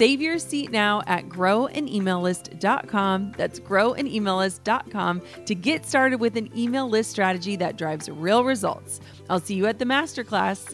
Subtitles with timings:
[0.00, 3.34] Save your seat now at growanemaillist.com.
[3.36, 8.98] That's growanemaillist.com to get started with an email list strategy that drives real results.
[9.28, 10.72] I'll see you at the masterclass.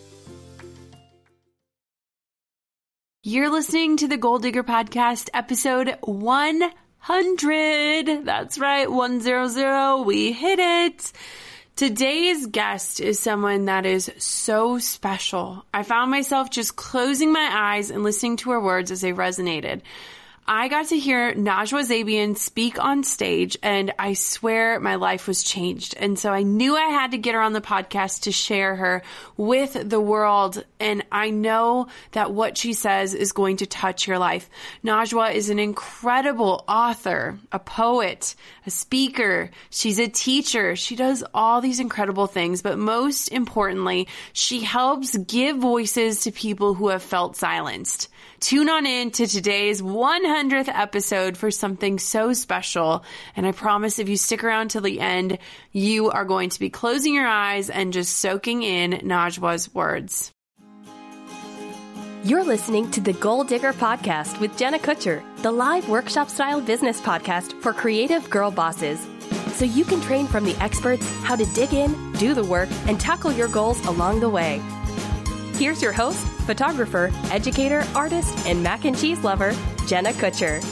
[3.24, 8.24] You're listening to the Goal Digger Podcast, episode 100.
[8.24, 10.04] That's right, 100.
[10.04, 11.12] We hit it.
[11.76, 15.62] Today's guest is someone that is so special.
[15.74, 19.82] I found myself just closing my eyes and listening to her words as they resonated.
[20.48, 25.42] I got to hear Najwa Zebian speak on stage and I swear my life was
[25.42, 25.96] changed.
[25.98, 29.02] And so I knew I had to get her on the podcast to share her
[29.36, 30.64] with the world.
[30.78, 34.48] And I know that what she says is going to touch your life.
[34.84, 38.36] Najwa is an incredible author, a poet,
[38.66, 39.50] a speaker.
[39.70, 40.76] She's a teacher.
[40.76, 42.62] She does all these incredible things.
[42.62, 48.10] But most importantly, she helps give voices to people who have felt silenced.
[48.38, 49.82] Tune on in to today's
[50.36, 53.02] 100th episode for something so special.
[53.36, 55.38] And I promise if you stick around till the end,
[55.72, 60.32] you are going to be closing your eyes and just soaking in Najwa's words.
[62.22, 67.00] You're listening to the Goal Digger Podcast with Jenna Kutcher, the live workshop style business
[67.00, 69.00] podcast for creative girl bosses.
[69.54, 73.00] So you can train from the experts how to dig in, do the work, and
[73.00, 74.60] tackle your goals along the way.
[75.56, 79.54] Here's your host, photographer, educator, artist, and mac and cheese lover,
[79.86, 80.62] Jenna Kutcher.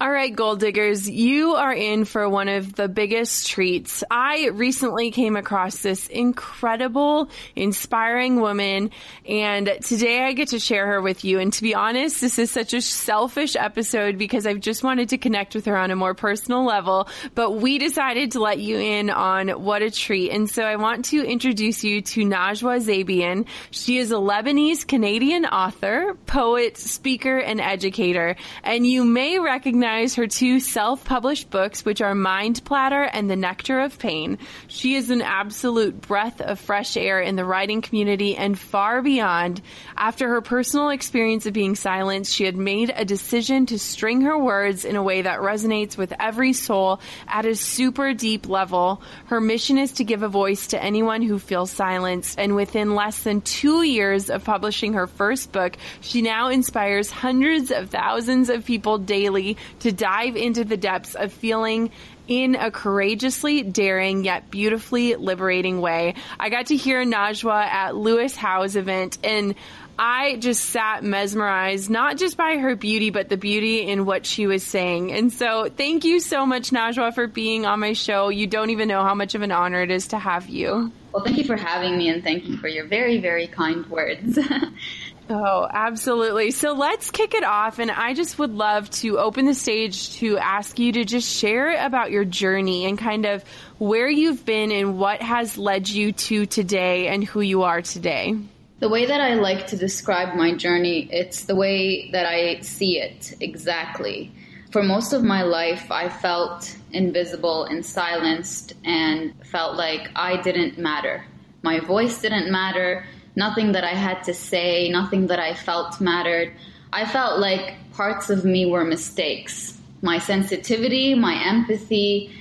[0.00, 4.02] All right, goal diggers, you are in for one of the biggest treats.
[4.10, 8.90] I recently came across this incredible, inspiring woman,
[9.28, 11.38] and today I get to share her with you.
[11.38, 15.18] And to be honest, this is such a selfish episode because I've just wanted to
[15.18, 19.10] connect with her on a more personal level, but we decided to let you in
[19.10, 20.32] on what a treat.
[20.32, 23.46] And so I want to introduce you to Najwa Zebian.
[23.70, 28.34] She is a Lebanese Canadian author, poet, speaker, and educator.
[28.64, 33.36] And you may recognize her two self published books, which are Mind Platter and The
[33.36, 34.38] Nectar of Pain.
[34.66, 39.62] She is an absolute breath of fresh air in the writing community and far beyond.
[39.96, 44.36] After her personal experience of being silenced, she had made a decision to string her
[44.36, 49.00] words in a way that resonates with every soul at a super deep level.
[49.26, 53.22] Her mission is to give a voice to anyone who feels silenced, and within less
[53.22, 58.64] than two years of publishing her first book, she now inspires hundreds of thousands of
[58.64, 61.90] people daily to dive into the depths of feeling
[62.26, 66.14] in a courageously daring yet beautifully liberating way.
[66.40, 69.54] I got to hear Najwa at Lewis Howes event and
[69.98, 74.46] I just sat mesmerized, not just by her beauty, but the beauty in what she
[74.46, 75.12] was saying.
[75.12, 78.30] And so thank you so much, Najwa, for being on my show.
[78.30, 80.90] You don't even know how much of an honor it is to have you.
[81.12, 84.38] Well, thank you for having me and thank you for your very, very kind words.
[85.30, 86.50] Oh, absolutely.
[86.50, 87.78] So let's kick it off.
[87.78, 91.84] And I just would love to open the stage to ask you to just share
[91.84, 93.42] about your journey and kind of
[93.78, 98.36] where you've been and what has led you to today and who you are today.
[98.80, 102.98] The way that I like to describe my journey, it's the way that I see
[102.98, 104.30] it exactly.
[104.72, 110.76] For most of my life, I felt invisible and silenced and felt like I didn't
[110.76, 111.24] matter.
[111.62, 116.52] My voice didn't matter Nothing that I had to say, nothing that I felt mattered.
[116.92, 119.80] I felt like parts of me were mistakes.
[120.02, 122.32] My sensitivity, my empathy,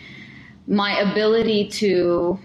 [0.68, 2.40] my ability to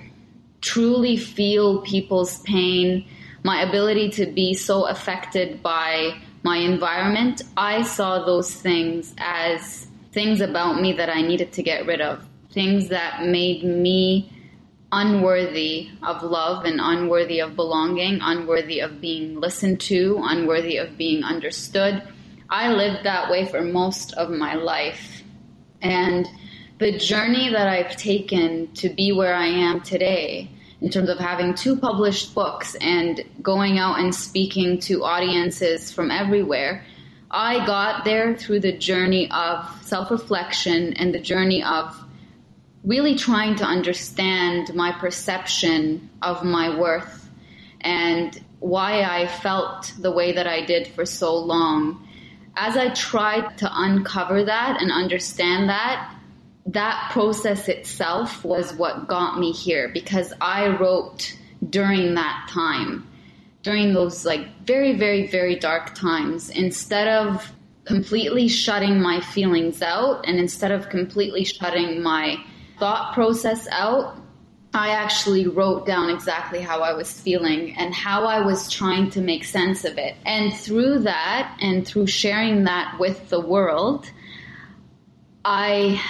[0.61, 3.07] truly feel people's pain,
[3.45, 10.41] my ability to be so affected by my environment, I saw those things as things
[10.41, 14.33] about me that I needed to get rid of, things that made me
[14.91, 21.25] unworthy of love and unworthy of belonging, unworthy of being listened to, unworthy of being
[21.25, 22.03] understood.
[22.49, 25.23] I lived that way for most of my life.
[25.83, 26.27] And
[26.79, 30.51] the journey that I've taken to be where I am today,
[30.81, 36.11] in terms of having two published books and going out and speaking to audiences from
[36.11, 36.85] everywhere,
[37.31, 41.95] I got there through the journey of self reflection and the journey of
[42.85, 47.29] really trying to understand my perception of my worth
[47.81, 52.07] and why I felt the way that I did for so long.
[52.57, 56.15] As I tried to uncover that and understand that,
[56.67, 61.37] that process itself was what got me here because I wrote
[61.71, 63.07] during that time,
[63.63, 67.53] during those like very, very, very dark times, instead of
[67.85, 72.37] completely shutting my feelings out and instead of completely shutting my
[72.79, 74.17] thought process out,
[74.75, 79.21] I actually wrote down exactly how I was feeling and how I was trying to
[79.21, 80.15] make sense of it.
[80.27, 84.11] And through that and through sharing that with the world,
[85.45, 86.01] I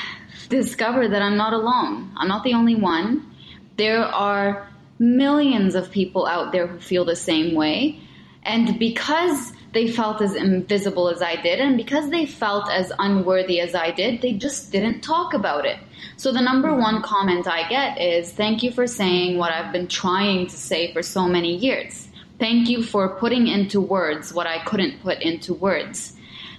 [0.49, 2.12] discovered that I'm not alone.
[2.17, 3.31] I'm not the only one.
[3.76, 4.69] There are
[4.99, 8.00] millions of people out there who feel the same way.
[8.43, 13.61] And because they felt as invisible as I did, and because they felt as unworthy
[13.61, 15.79] as I did, they just didn't talk about it.
[16.17, 19.87] So the number one comment I get is thank you for saying what I've been
[19.87, 22.09] trying to say for so many years.
[22.41, 26.13] Thank you for putting into words what I couldn't put into words.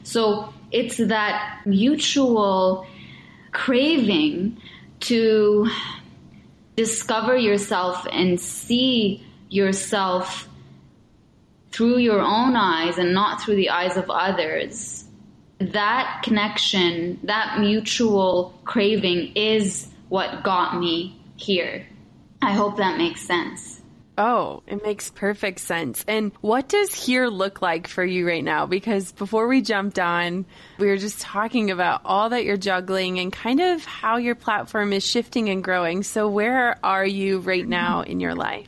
[0.04, 2.88] So it's that mutual
[3.52, 4.62] craving
[5.02, 5.70] to
[6.78, 10.49] discover yourself and see yourself
[11.80, 15.06] through your own eyes and not through the eyes of others,
[15.60, 21.88] that connection, that mutual craving is what got me here.
[22.42, 23.80] I hope that makes sense.
[24.18, 26.04] Oh, it makes perfect sense.
[26.06, 28.66] And what does here look like for you right now?
[28.66, 30.46] Because before we jumped on,
[30.80, 34.92] we were just talking about all that you're juggling and kind of how your platform
[34.92, 36.04] is shifting and growing.
[36.04, 38.68] So, where are you right now in your life?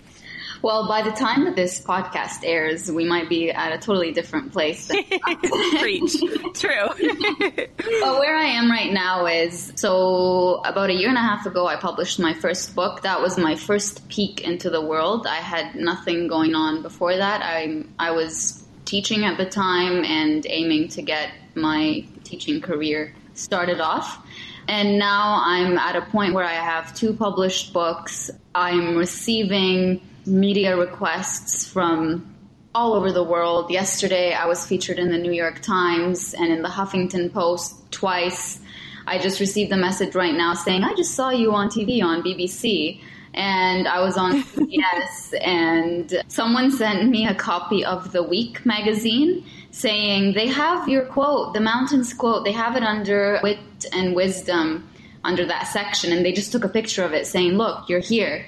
[0.62, 4.52] Well, by the time that this podcast airs, we might be at a totally different
[4.54, 4.88] place.
[5.80, 6.16] Preach.
[6.54, 6.88] True.
[7.80, 11.66] but where I am right now is so about a year and a half ago,
[11.66, 13.02] I published my first book.
[13.02, 15.26] That was my first peek into the world.
[15.26, 17.42] I had nothing going on before that.
[17.44, 23.80] I I was teaching at the time and aiming to get my teaching career started
[23.80, 24.24] off.
[24.68, 28.30] And now I'm at a point where I have two published books.
[28.54, 32.36] I'm receiving media requests from
[32.74, 33.70] all over the world.
[33.72, 38.60] Yesterday, I was featured in the New York Times and in the Huffington Post twice.
[39.08, 42.22] I just received a message right now saying, I just saw you on TV on
[42.22, 43.02] BBC.
[43.34, 49.46] And I was on CBS, and someone sent me a copy of The Week magazine
[49.72, 53.60] saying, They have your quote, the mountains quote, they have it under wit
[53.94, 54.88] and wisdom
[55.24, 56.12] under that section.
[56.12, 58.46] And they just took a picture of it saying, Look, you're here.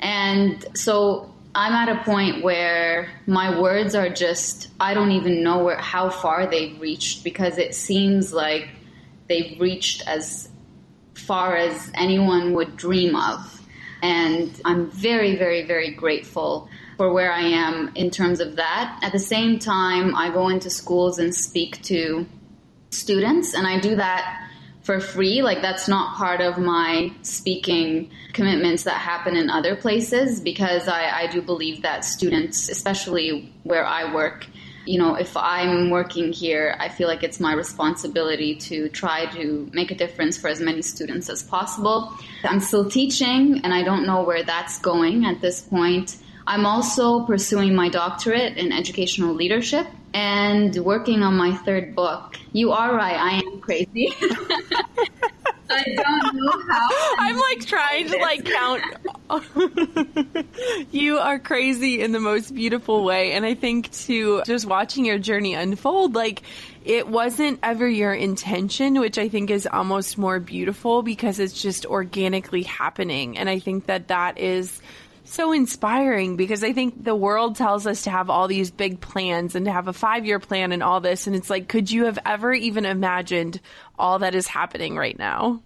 [0.00, 5.64] And so I'm at a point where my words are just I don't even know
[5.64, 8.68] where how far they've reached because it seems like
[9.28, 10.50] they've reached as
[11.14, 13.52] far as anyone would dream of.
[14.02, 19.00] And I'm very, very, very grateful for where I am in terms of that.
[19.02, 22.26] At the same time, I go into schools and speak to
[22.90, 24.46] students, and I do that
[24.86, 25.42] for free.
[25.42, 31.22] Like that's not part of my speaking commitments that happen in other places because I,
[31.22, 34.46] I do believe that students, especially where I work,
[34.84, 39.68] you know, if I'm working here, I feel like it's my responsibility to try to
[39.72, 42.16] make a difference for as many students as possible.
[42.44, 46.16] I'm still teaching and I don't know where that's going at this point.
[46.46, 52.36] I'm also pursuing my doctorate in educational leadership and working on my third book.
[52.52, 54.14] You are right, I crazy.
[55.68, 56.88] I don't know how.
[57.18, 58.82] I'm like trying to like count.
[60.92, 63.32] you are crazy in the most beautiful way.
[63.32, 66.42] And I think to just watching your journey unfold, like
[66.84, 71.84] it wasn't ever your intention, which I think is almost more beautiful because it's just
[71.84, 73.36] organically happening.
[73.36, 74.80] And I think that that is
[75.32, 79.54] so inspiring because I think the world tells us to have all these big plans
[79.54, 81.26] and to have a five year plan and all this.
[81.26, 83.60] And it's like, could you have ever even imagined
[83.98, 85.62] all that is happening right now?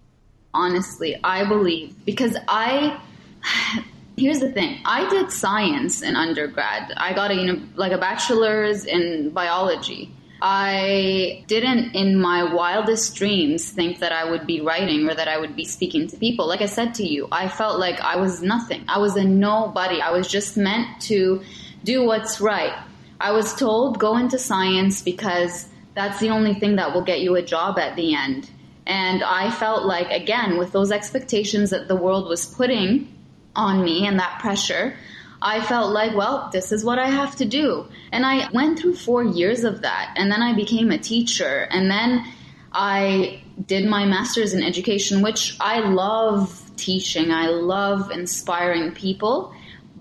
[0.53, 2.99] Honestly, I believe because I.
[4.17, 4.77] Here's the thing.
[4.85, 6.91] I did science in undergrad.
[6.97, 10.11] I got a you know, like a bachelor's in biology.
[10.41, 15.37] I didn't, in my wildest dreams, think that I would be writing or that I
[15.37, 16.47] would be speaking to people.
[16.47, 18.83] Like I said to you, I felt like I was nothing.
[18.87, 20.01] I was a nobody.
[20.01, 21.43] I was just meant to
[21.83, 22.73] do what's right.
[23.19, 27.35] I was told go into science because that's the only thing that will get you
[27.35, 28.49] a job at the end.
[28.87, 33.15] And I felt like, again, with those expectations that the world was putting
[33.55, 34.95] on me and that pressure,
[35.41, 37.87] I felt like, well, this is what I have to do.
[38.11, 40.13] And I went through four years of that.
[40.15, 41.67] And then I became a teacher.
[41.71, 42.25] And then
[42.71, 47.31] I did my master's in education, which I love teaching.
[47.31, 49.53] I love inspiring people.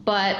[0.04, 0.36] But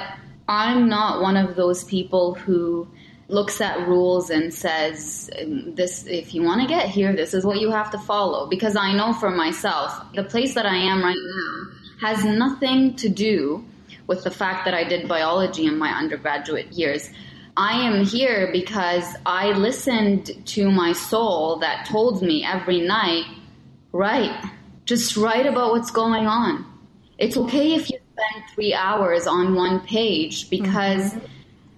[0.49, 2.87] I'm not one of those people who
[3.29, 7.45] looks at rules and says um, this if you want to get here this is
[7.45, 11.01] what you have to follow because i know for myself the place that i am
[11.01, 13.65] right now has nothing to do
[14.11, 17.09] with the fact that I did biology in my undergraduate years.
[17.57, 23.27] I am here because I listened to my soul that told me every night,
[23.93, 24.37] write,
[24.85, 26.67] just write about what's going on.
[27.19, 31.27] It's okay if you spend three hours on one page because mm-hmm.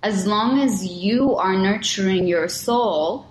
[0.02, 3.26] as long as you are nurturing your soul,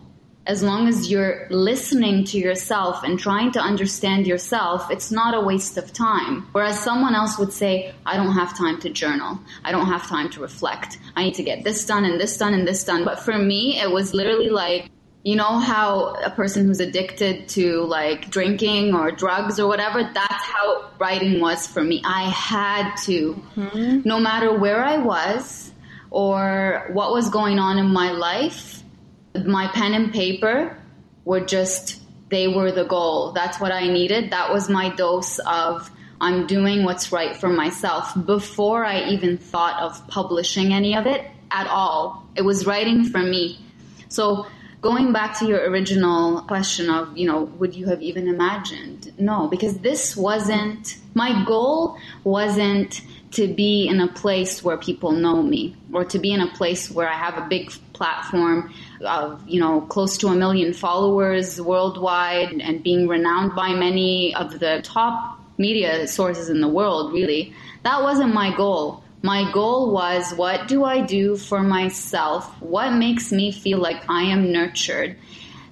[0.47, 5.39] as long as you're listening to yourself and trying to understand yourself, it's not a
[5.39, 6.47] waste of time.
[6.51, 9.39] Whereas someone else would say, I don't have time to journal.
[9.63, 10.97] I don't have time to reflect.
[11.15, 13.05] I need to get this done and this done and this done.
[13.05, 14.89] But for me, it was literally like,
[15.23, 20.43] you know how a person who's addicted to like drinking or drugs or whatever, that's
[20.45, 22.01] how writing was for me.
[22.03, 24.01] I had to, mm-hmm.
[24.03, 25.71] no matter where I was
[26.09, 28.80] or what was going on in my life,
[29.45, 30.77] my pen and paper
[31.25, 33.33] were just they were the goal.
[33.33, 34.31] That's what I needed.
[34.31, 39.81] That was my dose of I'm doing what's right for myself before I even thought
[39.81, 42.25] of publishing any of it at all.
[42.35, 43.59] It was writing for me.
[44.07, 44.47] So
[44.81, 49.13] going back to your original question of, you know, would you have even imagined?
[49.17, 55.41] No, because this wasn't my goal wasn't to be in a place where people know
[55.41, 57.71] me or to be in a place where I have a big
[58.01, 58.73] platform
[59.05, 64.59] of, you know, close to a million followers worldwide and being renowned by many of
[64.59, 67.53] the top media sources in the world, really.
[67.83, 69.03] That wasn't my goal.
[69.21, 72.49] My goal was what do I do for myself?
[72.59, 75.15] What makes me feel like I am nurtured?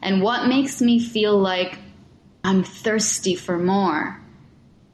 [0.04, 1.80] And what makes me feel like
[2.44, 4.22] I'm thirsty for more?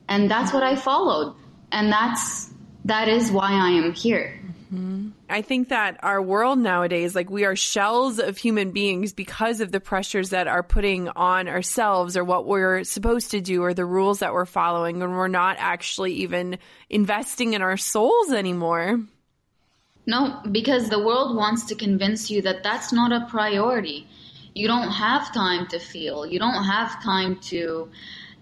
[0.08, 1.36] And that's what I followed.
[1.70, 2.50] And that's
[2.86, 4.40] that is why I am here.
[4.74, 5.05] Mm-hmm.
[5.30, 9.72] I think that our world nowadays, like we are shells of human beings because of
[9.72, 13.86] the pressures that are putting on ourselves or what we're supposed to do or the
[13.86, 19.00] rules that we're following, and we're not actually even investing in our souls anymore.
[20.06, 24.08] No, because the world wants to convince you that that's not a priority.
[24.54, 27.90] You don't have time to feel, you don't have time to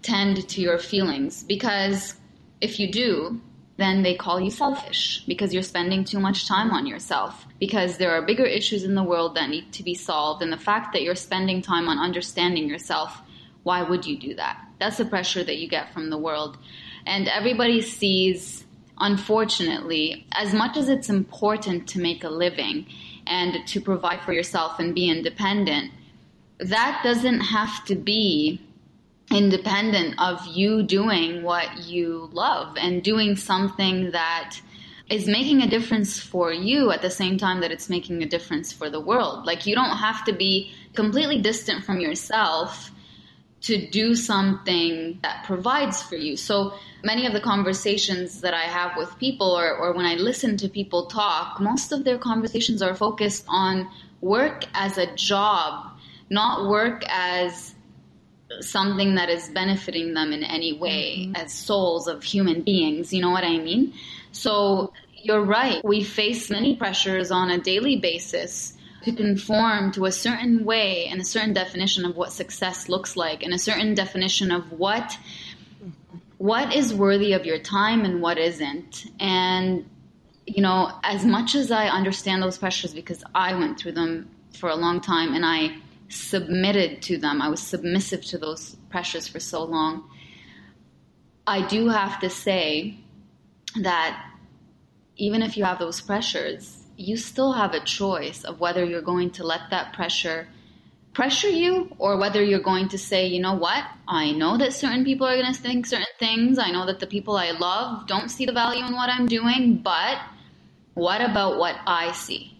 [0.02, 2.14] tend to your feelings because
[2.60, 3.40] if you do,
[3.76, 7.46] then they call you selfish because you're spending too much time on yourself.
[7.58, 10.42] Because there are bigger issues in the world that need to be solved.
[10.42, 13.20] And the fact that you're spending time on understanding yourself,
[13.64, 14.64] why would you do that?
[14.78, 16.56] That's the pressure that you get from the world.
[17.04, 18.64] And everybody sees,
[18.98, 22.86] unfortunately, as much as it's important to make a living
[23.26, 25.90] and to provide for yourself and be independent,
[26.58, 28.60] that doesn't have to be
[29.34, 34.60] independent of you doing what you love and doing something that
[35.10, 38.72] is making a difference for you at the same time that it's making a difference
[38.72, 39.44] for the world.
[39.44, 42.90] Like you don't have to be completely distant from yourself
[43.62, 46.36] to do something that provides for you.
[46.36, 50.56] So many of the conversations that I have with people or, or when I listen
[50.58, 55.86] to people talk, most of their conversations are focused on work as a job,
[56.28, 57.73] not work as
[58.60, 61.36] something that is benefiting them in any way mm-hmm.
[61.36, 63.12] as souls of human beings.
[63.12, 63.94] You know what I mean?
[64.32, 65.84] So you're right.
[65.84, 71.20] We face many pressures on a daily basis to conform to a certain way and
[71.20, 75.18] a certain definition of what success looks like and a certain definition of what
[76.38, 79.06] what is worthy of your time and what isn't.
[79.20, 79.88] And
[80.46, 84.68] you know, as much as I understand those pressures because I went through them for
[84.68, 85.76] a long time and I
[86.14, 87.42] submitted to them.
[87.42, 90.08] I was submissive to those pressures for so long.
[91.46, 92.98] I do have to say
[93.82, 94.24] that
[95.16, 99.30] even if you have those pressures, you still have a choice of whether you're going
[99.32, 100.48] to let that pressure
[101.12, 105.04] pressure you or whether you're going to say, you know what, I know that certain
[105.04, 106.58] people are going to think certain things.
[106.58, 109.76] I know that the people I love don't see the value in what I'm doing,
[109.76, 110.18] but
[110.94, 112.53] what about what I see?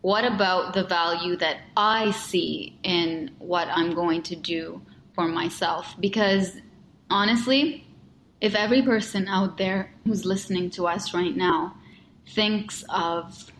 [0.00, 4.82] What about the value that I see in what I'm going to do
[5.14, 5.94] for myself?
[5.98, 6.56] Because
[7.10, 7.86] honestly,
[8.40, 11.76] if every person out there who's listening to us right now
[12.28, 13.50] thinks of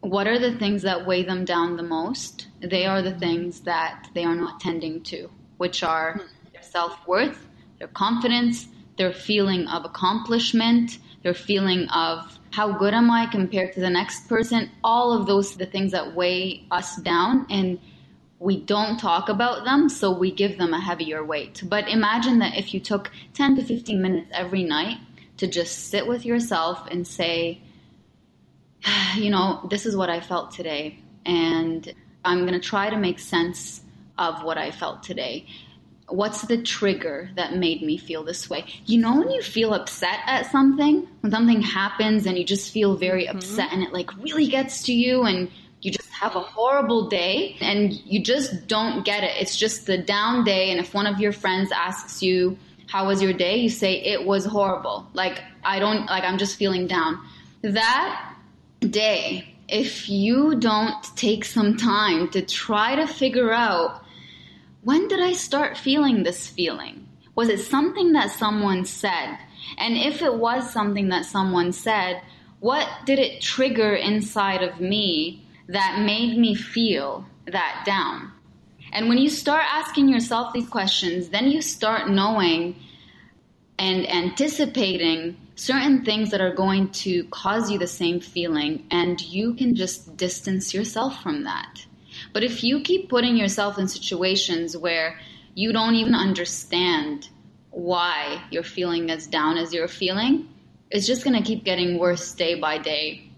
[0.00, 4.08] what are the things that weigh them down the most, they are the things that
[4.14, 6.52] they are not tending to, which are hmm.
[6.52, 7.48] their self worth,
[7.78, 13.80] their confidence, their feeling of accomplishment, their feeling of how good am I compared to
[13.80, 14.70] the next person.
[14.84, 17.80] All of those the things that weigh us down and
[18.38, 21.62] we don't talk about them, so we give them a heavier weight.
[21.64, 24.98] But imagine that if you took 10 to 15 minutes every night
[25.38, 27.62] to just sit with yourself and say,
[29.16, 31.90] you know, this is what I felt today, and
[32.22, 33.80] I'm going to try to make sense
[34.18, 35.46] of what I felt today.
[36.08, 38.66] What's the trigger that made me feel this way?
[38.84, 42.96] You know, when you feel upset at something, when something happens and you just feel
[42.96, 43.38] very mm-hmm.
[43.38, 47.56] upset and it like really gets to you and you just have a horrible day
[47.60, 49.32] and you just don't get it.
[49.40, 50.70] It's just the down day.
[50.70, 53.56] And if one of your friends asks you, How was your day?
[53.56, 55.06] you say, It was horrible.
[55.12, 57.20] Like, I don't, like, I'm just feeling down.
[57.62, 58.34] That
[58.80, 64.03] day, if you don't take some time to try to figure out
[64.84, 67.08] when did I start feeling this feeling?
[67.34, 69.38] Was it something that someone said?
[69.78, 72.22] And if it was something that someone said,
[72.60, 78.30] what did it trigger inside of me that made me feel that down?
[78.92, 82.76] And when you start asking yourself these questions, then you start knowing
[83.78, 89.54] and anticipating certain things that are going to cause you the same feeling, and you
[89.54, 91.86] can just distance yourself from that.
[92.34, 95.20] But if you keep putting yourself in situations where
[95.54, 97.28] you don't even understand
[97.70, 100.48] why you're feeling as down as you're feeling,
[100.90, 103.30] it's just going to keep getting worse day by day.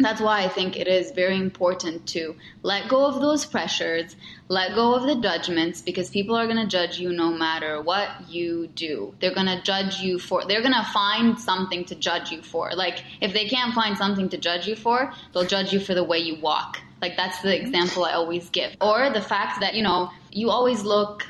[0.00, 4.16] That's why I think it is very important to let go of those pressures,
[4.48, 8.30] let go of the judgments, because people are going to judge you no matter what
[8.30, 9.14] you do.
[9.20, 12.70] They're going to judge you for, they're going to find something to judge you for.
[12.74, 16.04] Like, if they can't find something to judge you for, they'll judge you for the
[16.04, 16.80] way you walk.
[17.00, 17.66] Like, that's the mm-hmm.
[17.66, 18.76] example I always give.
[18.80, 21.26] Or the fact that, you know, you always look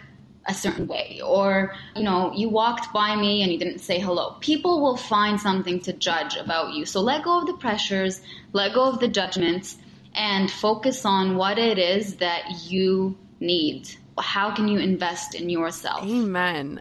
[0.49, 1.21] a certain way.
[1.23, 4.37] Or you know you walked by me and you didn't say hello.
[4.41, 6.87] People will find something to judge about you.
[6.87, 9.77] So let go of the pressures let go of the judgments
[10.15, 13.91] and focus on what it is that you need.
[14.19, 16.03] How can you invest in yourself?
[16.03, 16.81] Amen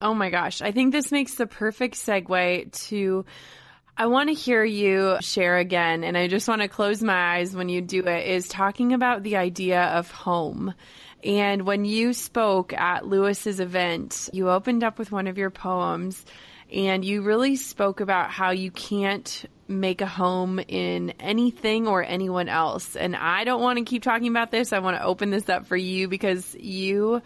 [0.00, 0.62] Oh my gosh.
[0.62, 3.24] I think this makes the perfect segue to.
[3.96, 7.56] I want to hear you share again, and I just want to close my eyes
[7.56, 10.72] when you do it, is talking about the idea of home.
[11.24, 16.24] And when you spoke at Lewis's event, you opened up with one of your poems
[16.72, 22.48] and you really spoke about how you can't make a home in anything or anyone
[22.48, 22.94] else.
[22.94, 24.72] And I don't want to keep talking about this.
[24.72, 27.20] I want to open this up for you because you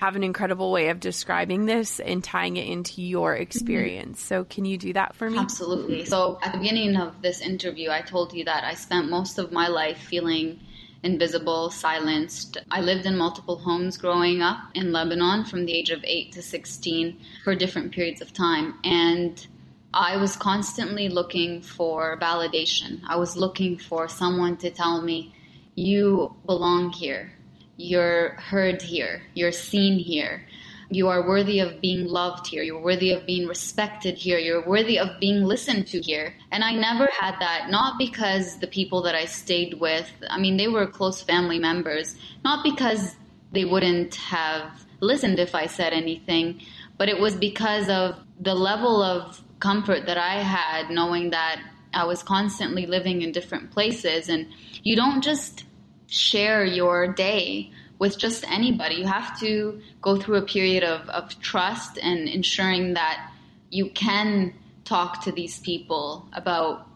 [0.00, 3.42] have an incredible way of describing this and tying it into your mm-hmm.
[3.42, 4.22] experience.
[4.22, 5.36] So, can you do that for me?
[5.36, 6.06] Absolutely.
[6.06, 9.52] So, at the beginning of this interview, I told you that I spent most of
[9.52, 10.58] my life feeling
[11.02, 12.56] invisible, silenced.
[12.70, 16.40] I lived in multiple homes growing up in Lebanon from the age of 8 to
[16.42, 18.76] 16 for different periods of time.
[18.84, 19.46] And
[19.92, 23.02] I was constantly looking for validation.
[23.06, 25.34] I was looking for someone to tell me,
[25.74, 27.32] you belong here
[27.80, 30.46] you're heard here, you're seen here,
[30.90, 34.98] you are worthy of being loved here, you're worthy of being respected here, you're worthy
[34.98, 36.34] of being listened to here.
[36.52, 40.58] And I never had that, not because the people that I stayed with, I mean,
[40.58, 43.16] they were close family members, not because
[43.52, 46.60] they wouldn't have listened if I said anything,
[46.98, 51.62] but it was because of the level of comfort that I had knowing that
[51.94, 54.28] I was constantly living in different places.
[54.28, 54.46] And
[54.82, 55.64] you don't just
[56.10, 58.96] share your day with just anybody.
[58.96, 63.30] You have to go through a period of, of trust and ensuring that
[63.70, 64.52] you can
[64.84, 66.88] talk to these people about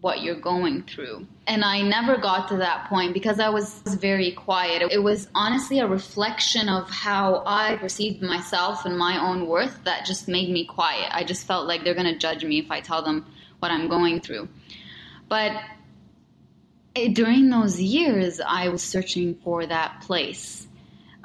[0.00, 1.26] what you're going through.
[1.46, 4.82] And I never got to that point because I was very quiet.
[4.90, 10.06] It was honestly a reflection of how I perceived myself and my own worth that
[10.06, 11.08] just made me quiet.
[11.12, 13.26] I just felt like they're going to judge me if I tell them
[13.58, 14.48] what I'm going through.
[15.28, 15.52] But
[16.96, 20.66] Eh, during those years, I was searching for that place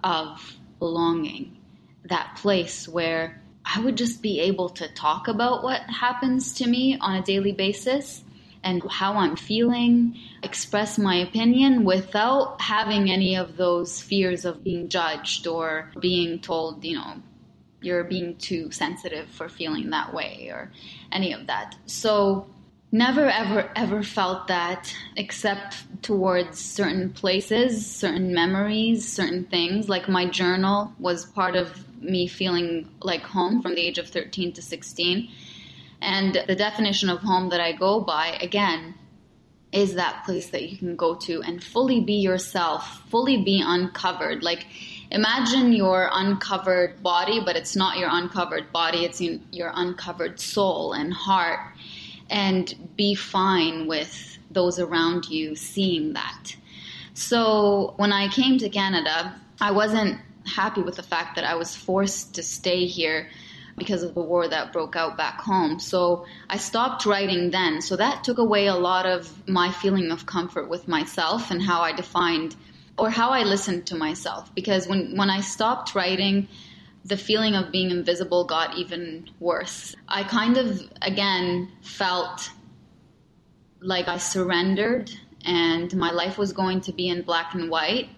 [0.03, 1.57] of belonging,
[2.03, 6.97] that place where I would just be able to talk about what happens to me
[6.99, 8.21] on a daily basis
[8.63, 14.89] and how I'm feeling, express my opinion without having any of those fears of being
[14.89, 17.23] judged or being told, you know,
[17.81, 20.69] you're being too sensitive for feeling that way or
[21.11, 21.75] any of that.
[21.85, 22.47] So
[22.91, 29.87] never ever ever felt that except towards certain places certain memories certain things.
[29.87, 34.53] Like my journal was part of me feeling like home from the age of 13
[34.53, 35.29] to 16
[36.01, 38.95] and the definition of home that i go by again
[39.71, 44.43] is that place that you can go to and fully be yourself fully be uncovered.
[44.43, 44.65] Like
[45.09, 51.13] imagine your uncovered body but it's not your uncovered body it's your uncovered soul and
[51.13, 51.59] heart
[52.31, 56.55] and be fine with those around you seeing that.
[57.13, 61.75] So when I came to Canada, I wasn't happy with the fact that I was
[61.75, 63.29] forced to stay here
[63.77, 65.79] because of the war that broke out back home.
[65.79, 67.81] So I stopped writing then.
[67.81, 71.81] So that took away a lot of my feeling of comfort with myself and how
[71.81, 72.55] I defined
[72.97, 74.53] or how I listened to myself.
[74.55, 76.47] Because when, when I stopped writing,
[77.05, 79.95] the feeling of being invisible got even worse.
[80.07, 82.51] I kind of, again, felt
[83.81, 85.11] like I surrendered
[85.43, 88.09] and my life was going to be in black and white.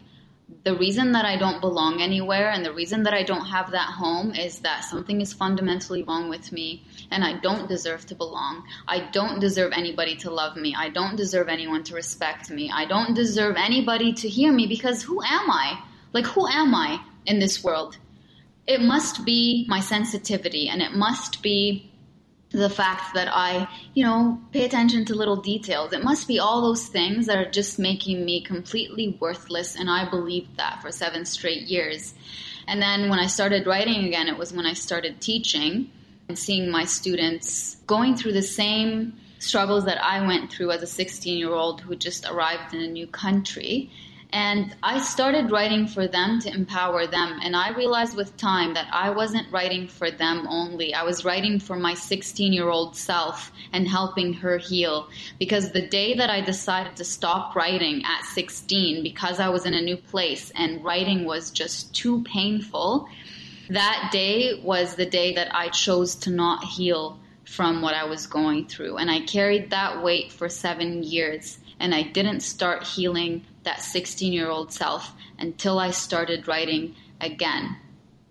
[0.66, 3.90] The reason that I don't belong anywhere and the reason that I don't have that
[3.90, 8.64] home is that something is fundamentally wrong with me and I don't deserve to belong.
[8.88, 10.76] I don't deserve anybody to love me.
[10.78, 12.70] I don't deserve anyone to respect me.
[12.74, 15.82] I don't deserve anybody to hear me because who am I?
[16.12, 17.98] Like, who am I in this world?
[18.66, 21.92] It must be my sensitivity and it must be
[22.54, 25.92] the fact that I, you know, pay attention to little details.
[25.92, 29.76] It must be all those things that are just making me completely worthless.
[29.76, 32.14] And I believed that for seven straight years.
[32.68, 35.90] And then when I started writing again, it was when I started teaching
[36.30, 40.88] and seeing my students going through the same struggles that I went through as a
[40.88, 43.92] 16 year old who just arrived in a new country
[44.34, 47.40] And I started writing for them to empower them.
[47.44, 50.96] And I realized with time that I wasn't writing for them only.
[50.96, 55.08] I was writing for my 16 year old self and helping her heal.
[55.38, 59.76] Because the day that I decided to stop writing at 16 because I was in
[59.76, 63.08] a new place and writing was just too painful,
[63.70, 68.26] that day was the day that I chose to not heal from what I was
[68.26, 68.98] going through.
[68.98, 71.60] And I carried that weight for seven years.
[71.80, 77.76] And I didn't start healing that 16 year old self until I started writing again.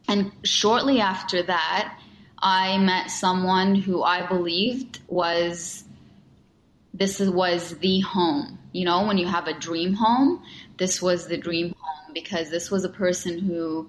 [0.08, 1.98] And shortly after that,
[2.38, 5.84] I met someone who I believed was
[6.92, 8.58] this was the home.
[8.72, 10.42] You know, when you have a dream home,
[10.76, 13.88] this was the dream home because this was a person who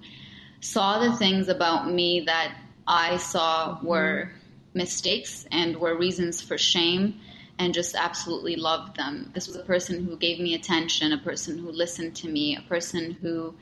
[0.59, 2.55] saw the things about me that
[2.87, 4.31] I saw were
[4.73, 7.19] mistakes and were reasons for shame
[7.59, 9.31] and just absolutely loved them.
[9.33, 12.61] This was a person who gave me attention, a person who listened to me, a
[12.61, 13.53] person who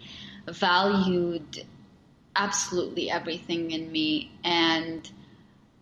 [0.47, 1.65] valued
[2.35, 4.31] absolutely everything in me.
[4.43, 5.09] And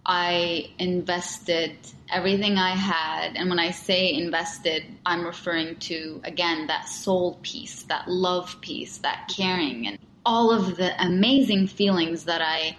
[0.06, 1.76] I invested
[2.10, 3.36] everything I had.
[3.36, 8.98] And when I say invested, I'm referring to, again, that soul piece, that love piece,
[9.00, 12.76] that caring, and all of the amazing feelings that I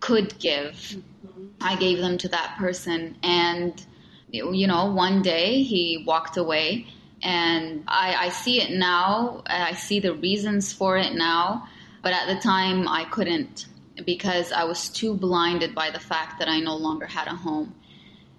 [0.00, 0.74] could give.
[0.74, 1.46] Mm-hmm.
[1.60, 3.16] I gave them to that person.
[3.22, 3.86] And
[4.32, 6.86] you know, one day he walked away
[7.22, 9.42] and I, I see it now.
[9.46, 11.68] I see the reasons for it now.
[12.02, 13.66] But at the time, I couldn't
[14.04, 17.74] because I was too blinded by the fact that I no longer had a home.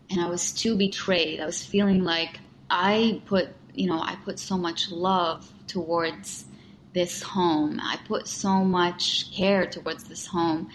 [0.09, 1.39] And I was too betrayed.
[1.39, 6.45] I was feeling like I put, you know, I put so much love towards
[6.93, 7.79] this home.
[7.81, 10.69] I put so much care towards this home.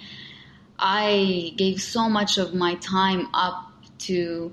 [0.78, 4.52] I gave so much of my time up to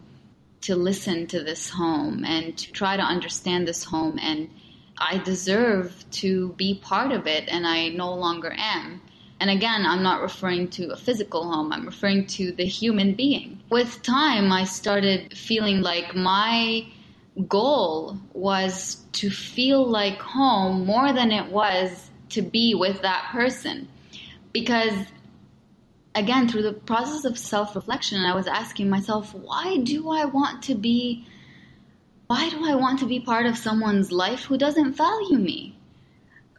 [0.62, 4.50] to listen to this home and to try to understand this home and
[4.98, 9.02] I deserve to be part of it and I no longer am.
[9.40, 13.62] And again, I'm not referring to a physical home, I'm referring to the human being.
[13.70, 16.88] With time, I started feeling like my
[17.50, 23.90] goal was to feel like home more than it was to be with that person.
[24.54, 24.94] Because
[26.16, 30.64] again, through the process of self reflection, I was asking myself, why do I want
[30.64, 31.28] to be,
[32.28, 35.78] why do I want to be part of someone's life who doesn't value me?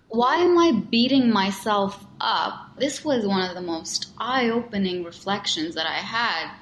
[0.09, 2.79] Why am I beating myself up?
[2.79, 6.53] This was one of the most eye opening reflections that I had.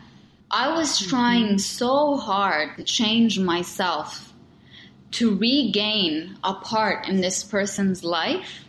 [0.51, 1.11] I was mm-hmm.
[1.11, 4.33] trying so hard to change myself
[5.13, 8.64] to regain a part in this person's life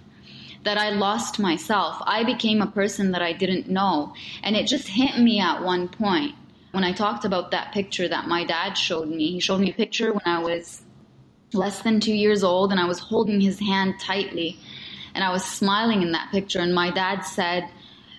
[0.66, 1.98] that I lost myself.
[2.06, 4.14] I became a person that I didn't know.
[4.44, 6.36] And it just hit me at one point
[6.72, 9.32] when I talked about that picture that my dad showed me.
[9.32, 10.82] He showed me a picture when I was
[11.54, 14.60] less than two years old and I was holding his hand tightly
[15.14, 16.60] and I was smiling in that picture.
[16.60, 17.70] And my dad said,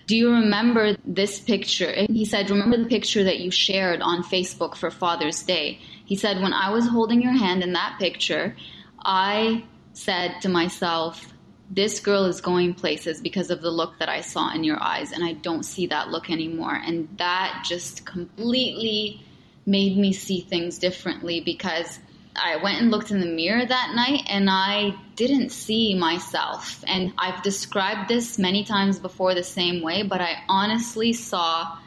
[0.07, 1.93] do you remember this picture?
[2.09, 5.81] He said, Remember the picture that you shared on Facebook for Father's Day?
[6.05, 8.55] He said, When I was holding your hand in that picture,
[9.03, 11.33] I said to myself,
[11.69, 15.11] this girl is going places because of the look that I saw in your eyes,
[15.11, 16.73] and I don't see that look anymore.
[16.73, 19.21] And that just completely
[19.65, 21.99] made me see things differently because
[22.35, 26.83] I went and looked in the mirror that night and I didn't see myself.
[26.87, 31.77] And I've described this many times before the same way, but I honestly saw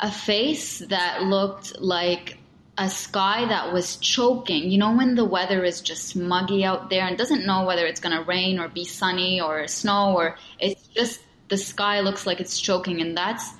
[0.00, 2.37] a face that looked like
[2.78, 4.70] a sky that was choking.
[4.70, 8.00] You know, when the weather is just muggy out there and doesn't know whether it's
[8.00, 12.40] going to rain or be sunny or snow or it's just the sky looks like
[12.40, 13.00] it's choking.
[13.00, 13.52] And that's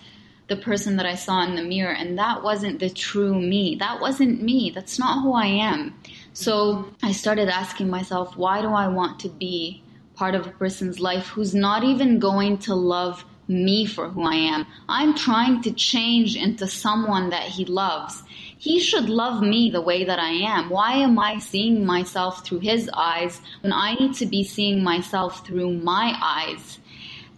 [0.46, 1.92] the person that I saw in the mirror.
[1.92, 3.76] And that wasn't the true me.
[3.80, 4.70] That wasn't me.
[4.72, 5.94] That's not who I am.
[6.32, 9.82] So I started asking myself, why do I want to be
[10.14, 14.34] part of a person's life who's not even going to love me for who I
[14.36, 14.66] am?
[14.88, 18.22] I'm trying to change into someone that he loves.
[18.58, 20.68] He should love me the way that I am.
[20.68, 25.46] Why am I seeing myself through his eyes when I need to be seeing myself
[25.46, 26.80] through my eyes?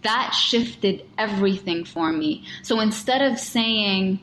[0.01, 2.45] That shifted everything for me.
[2.63, 4.19] So instead of saying,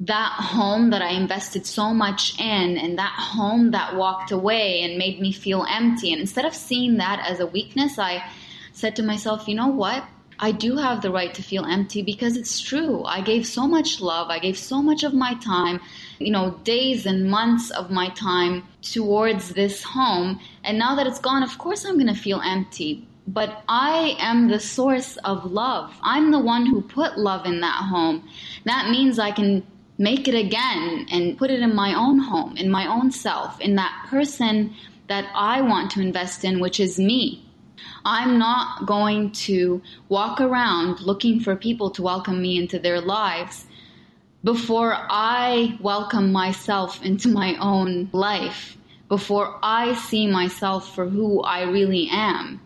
[0.00, 4.98] that home that I invested so much in and that home that walked away and
[4.98, 6.12] made me feel empty.
[6.12, 8.28] And instead of seeing that as a weakness, I
[8.72, 10.04] said to myself, you know what?
[10.38, 13.04] I do have the right to feel empty because it's true.
[13.04, 14.28] I gave so much love.
[14.30, 15.80] I gave so much of my time,
[16.18, 20.40] you know, days and months of my time towards this home.
[20.64, 23.06] And now that it's gone, of course I'm going to feel empty.
[23.26, 25.94] But I am the source of love.
[26.02, 28.28] I'm the one who put love in that home.
[28.64, 29.66] That means I can
[29.96, 33.76] make it again and put it in my own home, in my own self, in
[33.76, 34.74] that person
[35.08, 37.43] that I want to invest in, which is me.
[38.04, 43.66] I'm not going to walk around looking for people to welcome me into their lives
[44.44, 48.76] before I welcome myself into my own life,
[49.08, 52.60] before I see myself for who I really am.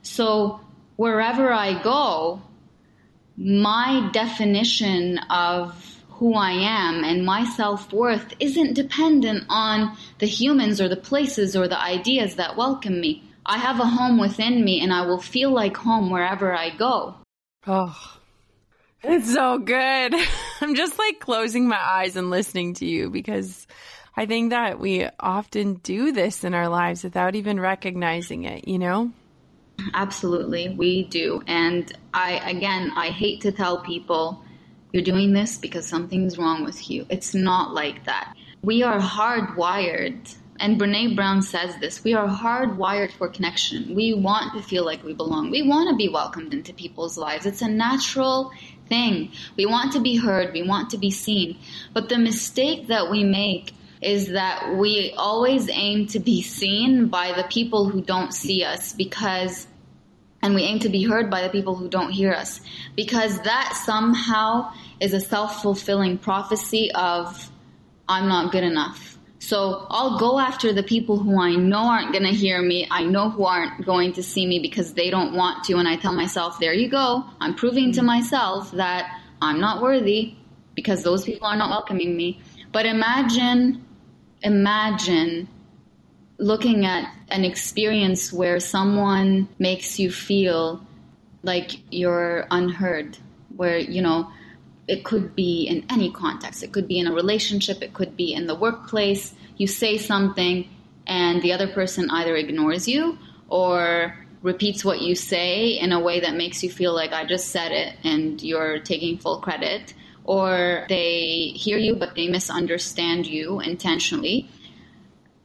[0.00, 0.60] So
[0.96, 2.40] wherever I go,
[3.36, 10.80] my definition of who I am and my self worth isn't dependent on the humans
[10.80, 13.22] or the places or the ideas that welcome me.
[13.44, 17.16] I have a home within me and I will feel like home wherever I go.
[17.66, 18.18] Oh,
[19.02, 20.14] it's so good.
[20.60, 23.66] I'm just like closing my eyes and listening to you because
[24.16, 28.78] I think that we often do this in our lives without even recognizing it, you
[28.78, 29.12] know?
[29.94, 31.42] Absolutely, we do.
[31.46, 34.44] And I, again, I hate to tell people
[34.92, 37.06] you're doing this because something's wrong with you.
[37.08, 38.34] It's not like that.
[38.62, 43.94] We are hardwired and Brene Brown says this we are hardwired for connection.
[43.94, 45.50] We want to feel like we belong.
[45.50, 47.46] We want to be welcomed into people's lives.
[47.46, 48.52] It's a natural
[48.88, 49.32] thing.
[49.56, 50.52] We want to be heard.
[50.52, 51.58] We want to be seen.
[51.94, 57.32] But the mistake that we make is that we always aim to be seen by
[57.32, 59.66] the people who don't see us because
[60.42, 62.62] and we aim to be heard by the people who don't hear us
[62.96, 67.50] because that somehow is a self-fulfilling prophecy of
[68.08, 72.24] I'm not good enough so I'll go after the people who I know aren't going
[72.24, 72.86] to hear me.
[72.90, 75.78] I know who aren't going to see me because they don't want to.
[75.78, 77.24] And I tell myself, there you go.
[77.40, 80.34] I'm proving to myself that I'm not worthy
[80.74, 82.42] because those people are not welcoming me.
[82.70, 83.82] But imagine,
[84.42, 85.48] imagine
[86.36, 90.86] looking at an experience where someone makes you feel
[91.42, 93.16] like you're unheard,
[93.56, 94.30] where, you know,
[94.88, 96.62] it could be in any context.
[96.62, 99.34] It could be in a relationship, it could be in the workplace.
[99.56, 100.68] You say something,
[101.06, 106.20] and the other person either ignores you or repeats what you say in a way
[106.20, 109.94] that makes you feel like I just said it and you're taking full credit.
[110.24, 114.48] Or they hear you, but they misunderstand you intentionally.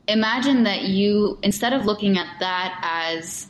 [0.08, 3.48] Imagine that you, instead of looking at that as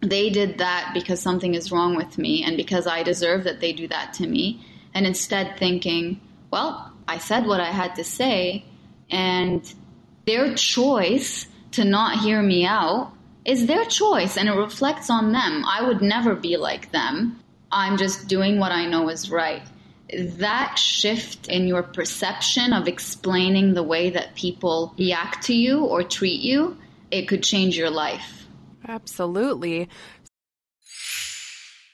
[0.00, 3.72] they did that because something is wrong with me and because I deserve that they
[3.72, 8.64] do that to me, and instead thinking, well, I said what I had to say,
[9.10, 9.74] and
[10.26, 13.12] their choice to not hear me out
[13.44, 15.64] is their choice and it reflects on them.
[15.66, 17.40] I would never be like them.
[17.70, 19.62] I'm just doing what I know is right.
[20.16, 26.02] That shift in your perception of explaining the way that people react to you or
[26.02, 26.78] treat you,
[27.10, 28.46] it could change your life.
[28.86, 29.88] Absolutely.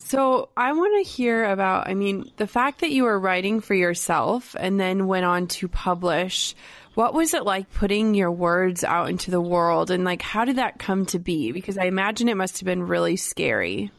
[0.00, 3.74] So I want to hear about, I mean, the fact that you were writing for
[3.74, 6.54] yourself and then went on to publish.
[6.94, 10.56] What was it like putting your words out into the world and like how did
[10.56, 11.52] that come to be?
[11.52, 13.90] Because I imagine it must have been really scary.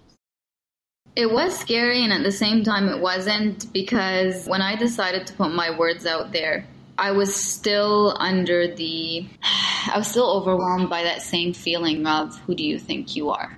[1.16, 5.34] It was scary and at the same time it wasn't because when I decided to
[5.34, 6.66] put my words out there,
[6.98, 12.56] I was still under the I was still overwhelmed by that same feeling of who
[12.56, 13.58] do you think you are?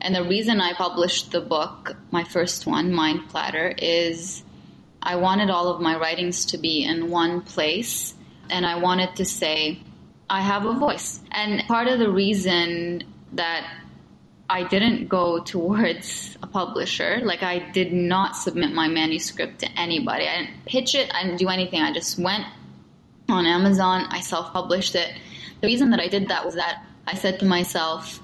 [0.00, 4.42] And the reason I published the book, my first one, Mind Platter, is
[5.02, 8.14] I wanted all of my writings to be in one place
[8.50, 9.80] and I wanted to say,
[10.28, 11.20] I have a voice.
[11.30, 13.66] And part of the reason that
[14.48, 20.26] I didn't go towards a publisher, like I did not submit my manuscript to anybody.
[20.26, 21.80] I didn't pitch it, I didn't do anything.
[21.80, 22.44] I just went
[23.28, 25.12] on Amazon, I self published it.
[25.60, 28.20] The reason that I did that was that I said to myself,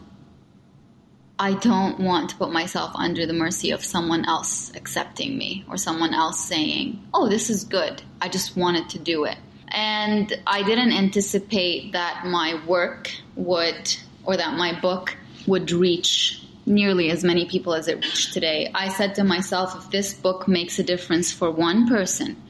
[1.38, 5.76] I don't want to put myself under the mercy of someone else accepting me or
[5.76, 8.02] someone else saying, oh, this is good.
[8.22, 9.36] I just wanted to do it.
[9.68, 15.14] And I didn't anticipate that my work would, or that my book
[15.46, 18.70] would reach nearly as many people as it reached today.
[18.74, 22.42] I said to myself, if this book makes a difference for one person,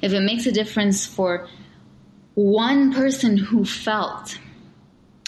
[0.00, 1.46] if it makes a difference for
[2.34, 4.38] one person who felt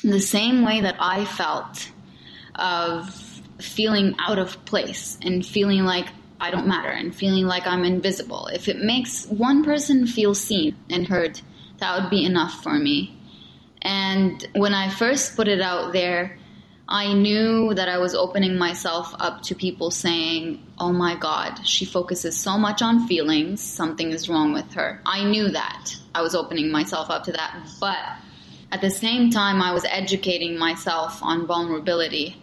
[0.03, 1.92] the same way that I felt,
[2.55, 6.09] of feeling out of place and feeling like
[6.41, 8.49] I don't matter and feeling like I'm invisible.
[8.49, 11.41] If it makes one person feel seen and heard,
[11.79, 13.17] that would be enough for me.
[13.81, 16.39] And when I first put it out there,
[16.89, 21.85] I knew that I was opening myself up to people saying, Oh my God, she
[21.85, 25.01] focuses so much on feelings, something is wrong with her.
[25.07, 25.97] I knew that.
[26.15, 27.57] I was opening myself up to that.
[27.81, 27.99] But
[28.73, 32.42] at the same time, I was educating myself on vulnerability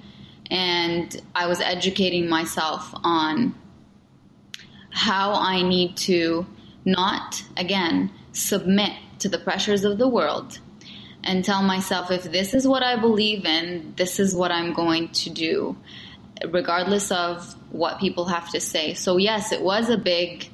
[0.49, 3.55] and I was educating myself on
[4.89, 6.45] how I need to
[6.85, 10.59] not, again, submit to the pressures of the world
[11.23, 15.09] and tell myself if this is what I believe in, this is what I'm going
[15.09, 15.77] to do,
[16.47, 18.93] regardless of what people have to say.
[18.93, 20.49] So, yes, it was a big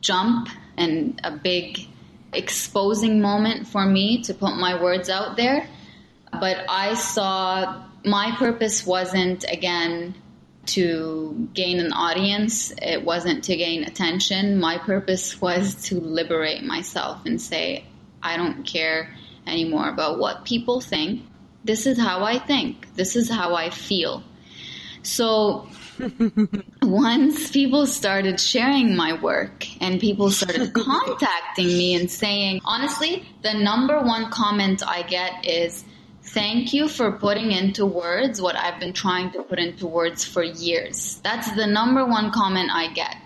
[0.00, 1.86] jump and a big
[2.32, 5.68] exposing moment for me to put my words out there.
[6.32, 10.14] But I saw my purpose wasn't, again,
[10.66, 12.72] to gain an audience.
[12.80, 14.58] It wasn't to gain attention.
[14.58, 17.84] My purpose was to liberate myself and say,
[18.22, 19.14] I don't care
[19.46, 21.22] anymore about what people think.
[21.64, 22.94] This is how I think.
[22.94, 24.22] This is how I feel.
[25.02, 25.68] So
[26.82, 33.54] once people started sharing my work and people started contacting me and saying, honestly, the
[33.54, 35.84] number one comment I get is,
[36.26, 40.42] thank you for putting into words what I've been trying to put into words for
[40.42, 41.20] years.
[41.22, 43.16] That's the number one comment I get.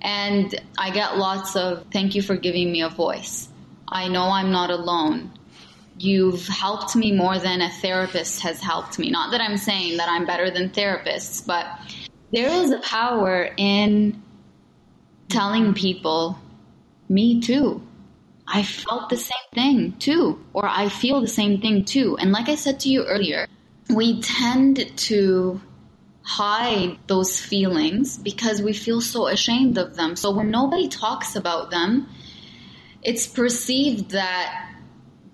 [0.00, 3.48] And I get lots of thank you for giving me a voice.
[3.88, 5.32] I know I'm not alone
[5.98, 9.10] you've helped me more than a therapist has helped me.
[9.10, 11.66] Not that I'm saying that I'm better than therapists, but
[12.32, 14.22] there is a power in
[15.28, 16.38] telling people,
[17.08, 17.85] me too.
[18.48, 22.16] I felt the same thing too, or I feel the same thing too.
[22.18, 23.46] And like I said to you earlier,
[23.88, 25.60] we tend to
[26.22, 30.16] hide those feelings because we feel so ashamed of them.
[30.16, 32.08] So when nobody talks about them,
[33.02, 34.72] it's perceived that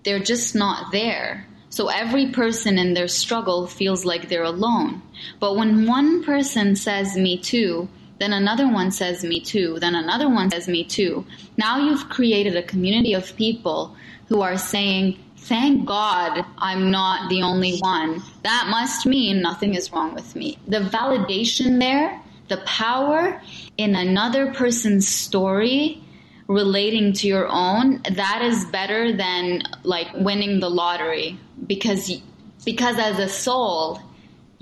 [0.05, 1.47] they're just not there.
[1.71, 5.01] So every person in their struggle feels like they're alone.
[5.41, 7.89] But when one person says me too,
[8.23, 11.27] then another one says me too, then another one says me too.
[11.57, 13.97] Now you've created a community of people
[14.29, 18.23] who are saying, thank God I'm not the only one.
[18.45, 20.57] That must mean nothing is wrong with me.
[20.68, 23.43] The validation there, the power
[23.77, 26.01] in another person's story
[26.47, 32.23] relating to your own, that is better than like winning the lottery because
[32.64, 34.01] because as a soul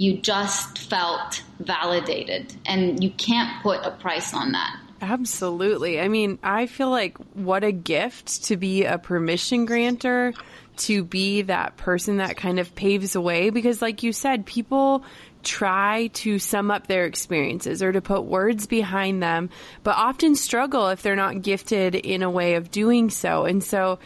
[0.00, 4.80] you just felt validated and you can't put a price on that.
[5.02, 6.00] Absolutely.
[6.00, 10.32] I mean, I feel like what a gift to be a permission granter,
[10.78, 15.04] to be that person that kind of paves the way because like you said, people
[15.42, 19.50] try to sum up their experiences or to put words behind them,
[19.82, 23.44] but often struggle if they're not gifted in a way of doing so.
[23.44, 23.98] And so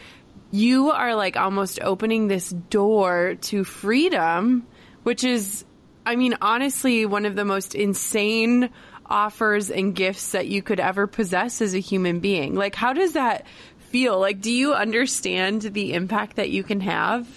[0.51, 4.67] you are like almost opening this door to freedom,
[5.03, 5.63] which is,
[6.05, 8.69] I mean, honestly, one of the most insane
[9.05, 12.55] offers and gifts that you could ever possess as a human being.
[12.55, 13.45] Like, how does that
[13.89, 14.19] feel?
[14.19, 17.27] Like, do you understand the impact that you can have?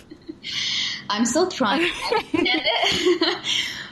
[1.11, 3.39] I'm still trying to understand it.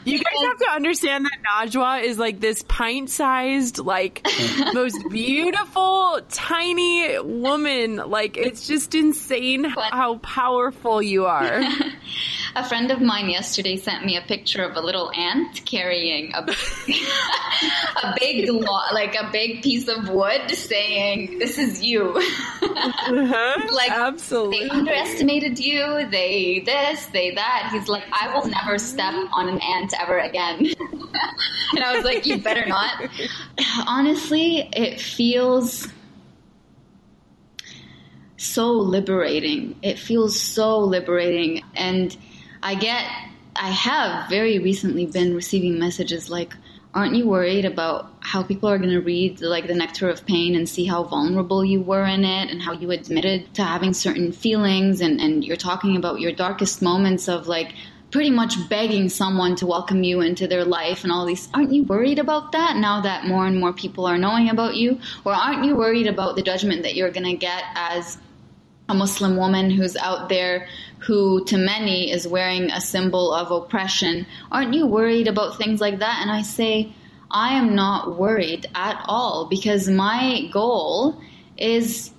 [0.06, 4.24] You guys have to understand that Najwa is like this pint sized, like
[4.72, 7.96] most beautiful, tiny woman.
[7.96, 11.60] Like it's just insane how powerful you are.
[12.56, 16.38] a friend of mine yesterday sent me a picture of a little ant carrying a,
[18.02, 18.48] a big,
[18.94, 22.12] like a big piece of wood saying, this is you.
[22.16, 23.62] uh-huh.
[23.76, 24.60] Like, absolutely.
[24.60, 26.08] They underestimated you.
[26.08, 27.68] They this, they that.
[27.72, 30.66] He's like, I will never step on an ant ever again.
[31.74, 33.02] and I was like, you better not.
[33.86, 35.88] Honestly, it feels
[38.38, 39.76] so liberating.
[39.82, 41.62] It feels so liberating.
[41.74, 42.16] And
[42.66, 43.04] I get,
[43.54, 46.52] I have very recently been receiving messages like,
[46.92, 50.56] aren't you worried about how people are going to read like the nectar of pain
[50.56, 54.32] and see how vulnerable you were in it and how you admitted to having certain
[54.32, 57.72] feelings and, and you're talking about your darkest moments of like
[58.10, 61.48] pretty much begging someone to welcome you into their life and all these.
[61.54, 64.98] Aren't you worried about that now that more and more people are knowing about you?
[65.24, 68.18] Or aren't you worried about the judgment that you're going to get as
[68.88, 70.68] a Muslim woman who's out there
[71.06, 74.26] who to many is wearing a symbol of oppression?
[74.50, 76.18] Aren't you worried about things like that?
[76.20, 76.92] And I say,
[77.30, 81.20] I am not worried at all because my goal
[81.56, 82.10] is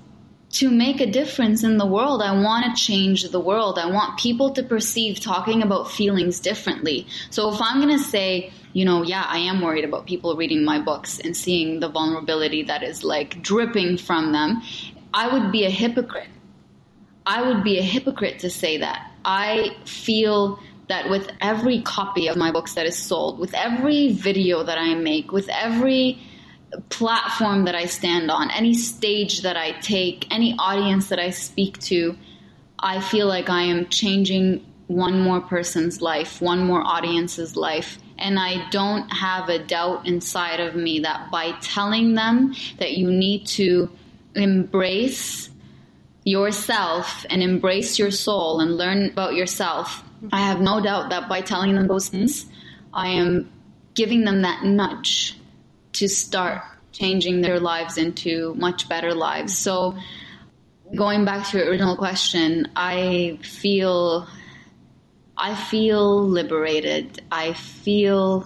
[0.49, 2.21] to make a difference in the world.
[2.21, 3.77] I want to change the world.
[3.77, 7.07] I want people to perceive talking about feelings differently.
[7.29, 10.63] So if I'm going to say, you know, yeah, I am worried about people reading
[10.63, 14.61] my books and seeing the vulnerability that is like dripping from them,
[15.13, 16.29] I would be a hypocrite.
[17.27, 19.11] I would be a hypocrite to say that.
[19.25, 24.63] I feel that with every copy of my books that is sold, with every video
[24.63, 26.19] that I make, with every
[26.87, 31.77] platform that I stand on, any stage that I take, any audience that I speak
[31.79, 32.17] to,
[32.79, 37.97] I feel like I am changing one more person's life, one more audience's life.
[38.17, 43.11] And I don't have a doubt inside of me that by telling them that you
[43.11, 43.91] need to
[44.33, 45.49] embrace
[46.27, 51.39] yourself and embrace your soul and learn about yourself, I have no doubt that by
[51.39, 52.45] telling them those things,
[52.93, 53.49] I am
[53.93, 55.39] giving them that nudge
[55.93, 59.57] to start changing their lives into much better lives.
[59.57, 59.95] So,
[60.93, 64.27] going back to your original question, I feel
[65.37, 67.21] I feel liberated.
[67.31, 68.45] I feel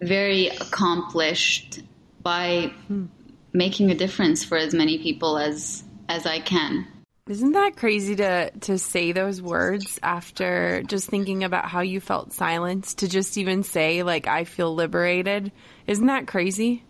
[0.00, 1.80] very accomplished
[2.22, 3.06] by hmm.
[3.52, 6.86] making a difference for as many people as as I can.
[7.28, 12.32] Isn't that crazy to to say those words after just thinking about how you felt
[12.32, 15.52] silenced to just even say like I feel liberated?
[15.86, 16.84] Isn't that crazy?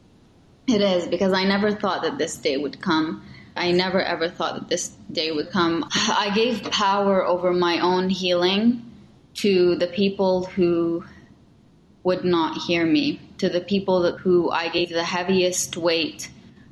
[0.68, 3.24] It is because I never thought that this day would come.
[3.56, 5.84] I never ever thought that this day would come.
[5.92, 8.84] I gave power over my own healing
[9.34, 11.04] to the people who
[12.04, 16.30] would not hear me, to the people that, who I gave the heaviest weight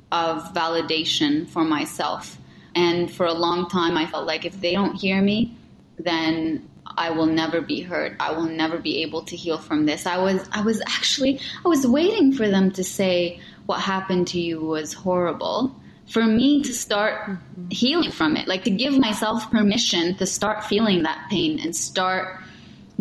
[0.09, 2.37] of validation for myself.
[2.77, 5.57] And for a long time, I felt like if they don't hear me,
[5.97, 8.15] then I will never be heard.
[8.19, 10.05] I will never be able to heal from this.
[10.05, 14.39] I was, I was actually, I was waiting for them to say, what happened to
[14.39, 15.75] you was horrible
[16.07, 17.31] for me to start
[17.71, 22.39] healing from it, like to give myself permission to start feeling that pain and start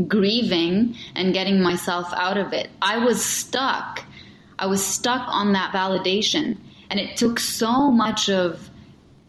[0.09, 2.71] grieving and getting myself out of it.
[2.81, 4.03] I was stuck.
[4.59, 6.57] I was stuck on that validation.
[6.89, 8.71] And it took so much of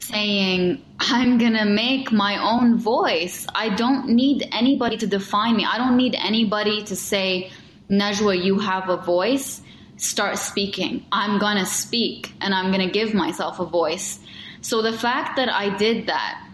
[0.08, 3.45] saying, I'm going to make my own voice.
[3.53, 5.66] I don't need anybody to define me.
[5.66, 7.51] I don't need anybody to say,
[7.89, 9.62] Najwa, you have a voice
[9.97, 11.05] start speaking.
[11.12, 14.20] I'm going to speak and I'm going to give myself a voice.
[14.62, 16.47] So the fact that I did that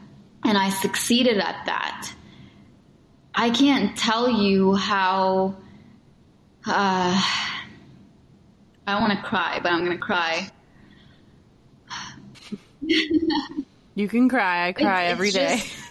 [0.44, 2.14] and I succeeded at that,
[3.36, 5.58] I can't tell you how.
[6.66, 7.22] Uh,
[8.86, 10.50] I want to cry, but I'm going to cry.
[13.96, 14.68] you can cry.
[14.68, 15.36] I cry it's, it's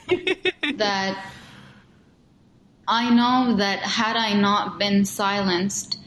[0.07, 0.75] every day.
[0.77, 1.25] that
[2.87, 5.99] I know that had I not been silenced,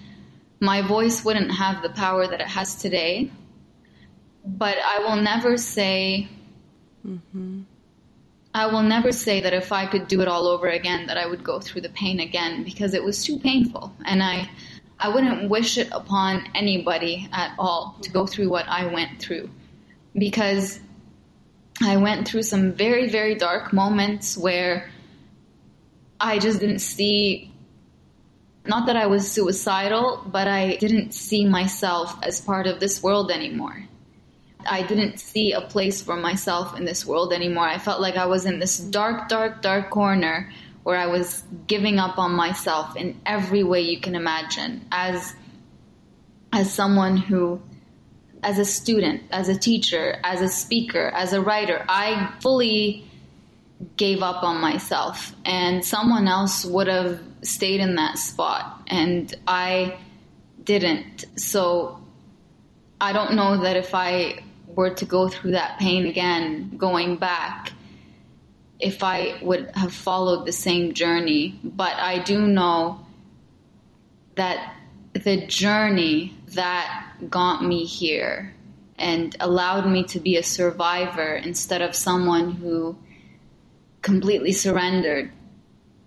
[0.59, 3.31] my voice wouldn't have the power that it has today.
[4.45, 6.27] But I will never say,
[7.05, 7.61] mm-hmm.
[8.53, 11.25] I will never say that if I could do it all over again, that I
[11.25, 13.93] would go through the pain again because it was too painful.
[14.05, 14.49] And I,
[14.99, 19.49] I wouldn't wish it upon anybody at all to go through what I went through
[20.18, 20.80] because
[21.82, 24.89] I went through some very, very dark moments where
[26.20, 27.51] I just didn't see
[28.68, 33.30] not that I was suicidal, but I didn't see myself as part of this world
[33.30, 33.88] anymore.
[34.68, 37.68] I didn't see a place for myself in this world anymore.
[37.68, 40.51] I felt like I was in this dark, dark, dark corner
[40.82, 45.36] where I was giving up on myself in every way you can imagine as
[46.51, 47.61] as someone who
[48.45, 53.03] as a student, as a teacher, as a speaker, as a writer, I fully
[53.97, 59.97] gave up on myself and someone else would have stayed in that spot and I
[60.63, 61.25] didn't.
[61.39, 61.99] So
[63.01, 67.73] I don't know that if I were to go through that pain again, going back,
[68.79, 71.59] if I would have followed the same journey.
[71.63, 73.07] But I do know
[74.35, 74.74] that
[75.24, 78.53] the journey that got me here
[78.97, 82.97] and allowed me to be a survivor instead of someone who
[84.01, 85.32] completely surrendered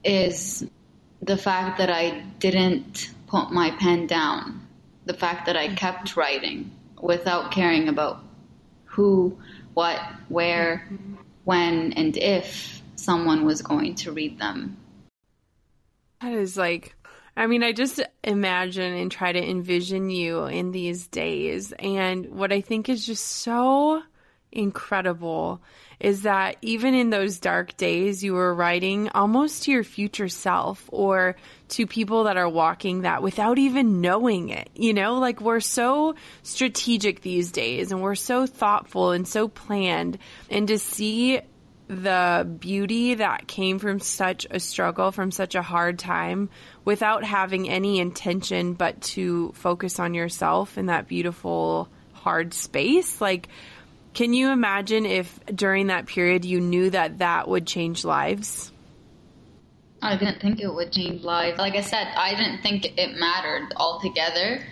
[0.05, 0.67] is
[1.23, 4.67] the fact that I didn't put my pen down,
[5.05, 8.23] the fact that I kept writing without caring about
[8.85, 9.39] who,
[9.75, 10.89] what, where,
[11.45, 14.77] when, and if someone was going to read them.
[16.21, 16.95] That is like,
[17.39, 21.72] I mean, I just imagine and try to envision you in these days.
[21.78, 24.03] And what I think is just so
[24.51, 25.62] incredible
[26.01, 30.89] is that even in those dark days, you were writing almost to your future self
[30.93, 31.36] or
[31.68, 34.68] to people that are walking that without even knowing it.
[34.74, 40.18] You know, like we're so strategic these days and we're so thoughtful and so planned.
[40.51, 41.41] And to see
[41.89, 46.51] the beauty that came from such a struggle, from such a hard time,
[46.84, 53.20] without having any intention but to focus on yourself in that beautiful, hard space.
[53.20, 53.49] Like,
[54.12, 58.70] can you imagine if during that period you knew that that would change lives?
[60.03, 61.59] I didn't think it would change lives.
[61.59, 64.62] Like I said, I didn't think it mattered altogether.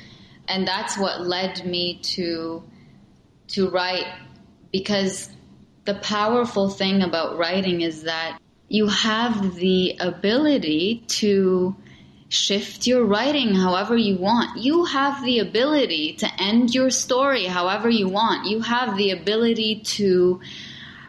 [0.48, 2.62] And that's what led me to
[3.48, 4.06] to write
[4.72, 5.30] because
[5.86, 11.76] the powerful thing about writing is that you have the ability to
[12.28, 14.58] shift your writing however you want.
[14.58, 18.46] You have the ability to end your story however you want.
[18.46, 20.40] You have the ability to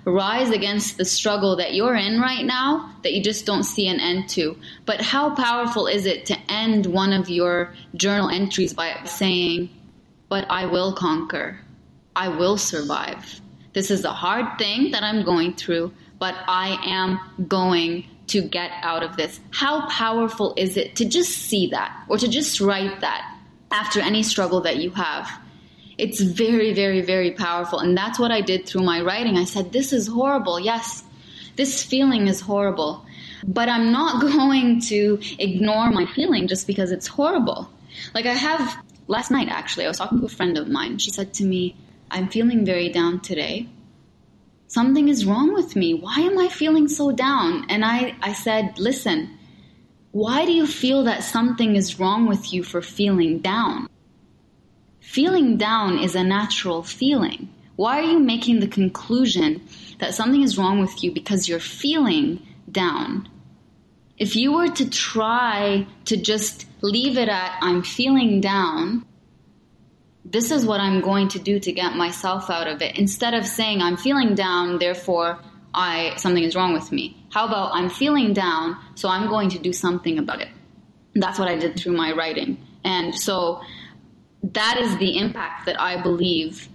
[0.05, 3.99] rise against the struggle that you're in right now that you just don't see an
[3.99, 4.57] end to.
[4.85, 9.69] But how powerful is it to end one of your journal entries by saying,
[10.29, 11.59] But I will conquer,
[12.15, 13.41] I will survive.
[13.77, 18.71] This is a hard thing that I'm going through, but I am going to get
[18.81, 19.39] out of this.
[19.51, 23.37] How powerful is it to just see that or to just write that
[23.69, 25.29] after any struggle that you have?
[25.99, 27.77] It's very, very, very powerful.
[27.77, 29.37] And that's what I did through my writing.
[29.37, 30.59] I said, This is horrible.
[30.59, 31.03] Yes,
[31.55, 33.05] this feeling is horrible.
[33.43, 37.69] But I'm not going to ignore my feeling just because it's horrible.
[38.15, 40.97] Like I have last night, actually, I was talking to a friend of mine.
[40.97, 41.75] She said to me,
[42.09, 43.69] I'm feeling very down today
[44.67, 45.93] something is wrong with me.
[45.93, 47.65] Why am I feeling so down?
[47.69, 49.37] And I, I said, listen,
[50.11, 53.87] why do you feel that something is wrong with you for feeling down?
[54.99, 57.49] Feeling down is a natural feeling.
[57.75, 59.61] Why are you making the conclusion
[59.99, 63.29] that something is wrong with you because you're feeling down?
[64.17, 69.05] If you were to try to just leave it at, I'm feeling down,
[70.29, 72.97] this is what I'm going to do to get myself out of it.
[72.97, 75.39] Instead of saying I'm feeling down, therefore
[75.73, 77.15] I something is wrong with me.
[77.31, 80.49] How about I'm feeling down, so I'm going to do something about it.
[81.15, 82.57] That's what I did through my writing.
[82.83, 83.61] And so
[84.43, 86.69] that is the impact that I believe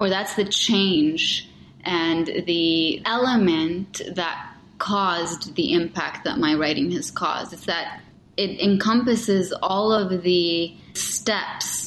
[0.00, 1.48] or that's the change
[1.84, 7.52] and the element that caused the impact that my writing has caused.
[7.52, 8.00] It's that
[8.36, 11.81] it encompasses all of the steps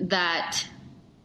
[0.00, 0.66] that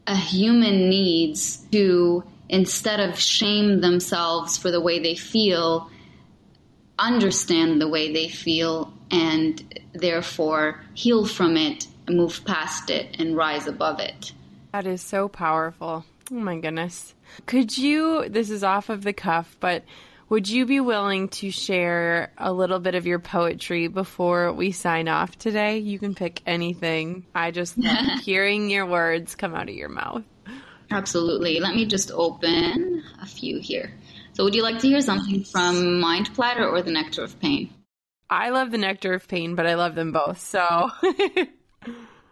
[0.07, 5.89] a human needs to, instead of shame themselves for the way they feel,
[6.97, 13.67] understand the way they feel and therefore heal from it, move past it, and rise
[13.67, 14.31] above it.
[14.71, 16.05] That is so powerful.
[16.31, 17.13] Oh my goodness.
[17.45, 19.83] Could you, this is off of the cuff, but
[20.31, 25.09] would you be willing to share a little bit of your poetry before we sign
[25.09, 25.79] off today?
[25.79, 27.25] You can pick anything.
[27.35, 30.23] I just love hearing your words come out of your mouth.
[30.89, 31.59] Absolutely.
[31.59, 33.93] Let me just open a few here.
[34.31, 37.73] So, would you like to hear something from Mind Platter or The Nectar of Pain?
[38.29, 40.39] I love The Nectar of Pain, but I love them both.
[40.39, 40.91] So,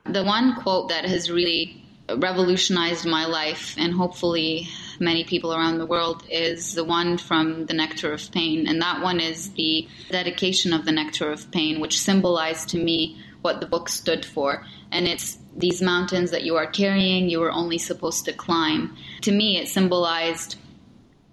[0.06, 1.84] the one quote that has really
[2.18, 4.68] revolutionized my life and hopefully
[4.99, 8.68] many people around the world is the one from the Nectar of Pain.
[8.68, 13.22] And that one is the dedication of the Nectar of Pain, which symbolized to me
[13.41, 14.66] what the book stood for.
[14.91, 18.95] And it's these mountains that you are carrying, you were only supposed to climb.
[19.22, 20.57] To me, it symbolized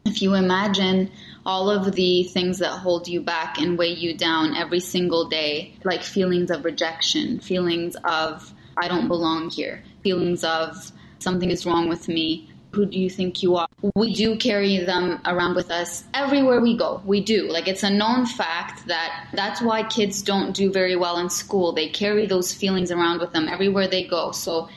[0.04, 1.10] if you imagine
[1.44, 5.74] all of the things that hold you back and weigh you down every single day,
[5.84, 11.88] like feelings of rejection, feelings of I don't belong here, feelings of something is wrong
[11.88, 12.48] with me.
[12.74, 13.66] Who do you think you are?
[13.96, 17.02] We do carry them around with us everywhere we go.
[17.04, 17.48] We do.
[17.48, 21.72] Like it's a known fact that that's why kids don't do very well in school.
[21.72, 24.30] They carry those feelings around with them everywhere they go.
[24.30, 24.68] So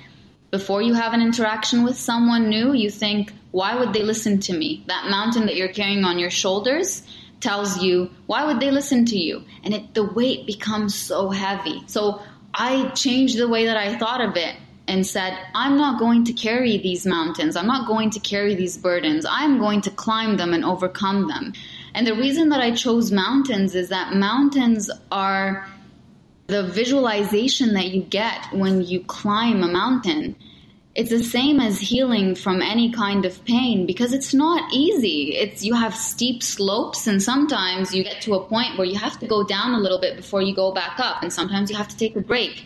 [0.50, 4.54] before you have an interaction with someone new, you think, why would they listen to
[4.62, 4.84] me?
[4.88, 7.04] That mountain that you're carrying on your shoulders
[7.40, 9.44] tells you, why would they listen to you?
[9.64, 11.84] And it, the weight becomes so heavy.
[11.86, 12.20] So
[12.52, 14.56] I changed the way that I thought of it
[14.90, 17.56] and said, I'm not going to carry these mountains.
[17.56, 19.24] I'm not going to carry these burdens.
[19.30, 21.54] I'm going to climb them and overcome them.
[21.94, 25.68] And the reason that I chose mountains is that mountains are
[26.48, 30.36] the visualization that you get when you climb a mountain.
[30.96, 35.36] It's the same as healing from any kind of pain because it's not easy.
[35.36, 39.20] It's you have steep slopes and sometimes you get to a point where you have
[39.20, 41.90] to go down a little bit before you go back up and sometimes you have
[41.90, 42.66] to take a break.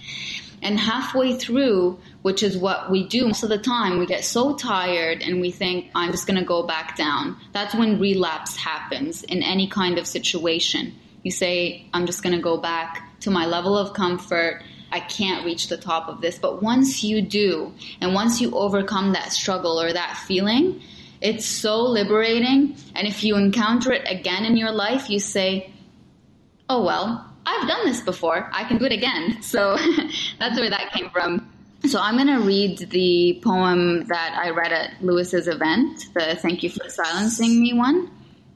[0.62, 4.00] And halfway through which is what we do most of the time.
[4.00, 7.38] We get so tired and we think, I'm just going to go back down.
[7.52, 10.96] That's when relapse happens in any kind of situation.
[11.22, 14.64] You say, I'm just going to go back to my level of comfort.
[14.92, 16.40] I can't reach the top of this.
[16.40, 20.82] But once you do, and once you overcome that struggle or that feeling,
[21.20, 22.78] it's so liberating.
[22.96, 25.72] And if you encounter it again in your life, you say,
[26.70, 28.50] oh, well, I've done this before.
[28.54, 29.40] I can do it again.
[29.42, 29.78] So
[30.40, 31.53] that's where that came from.
[31.86, 36.64] So I'm going to read the poem that I read at Lewis's event, the Thank
[36.64, 38.10] You for Silencing Me one.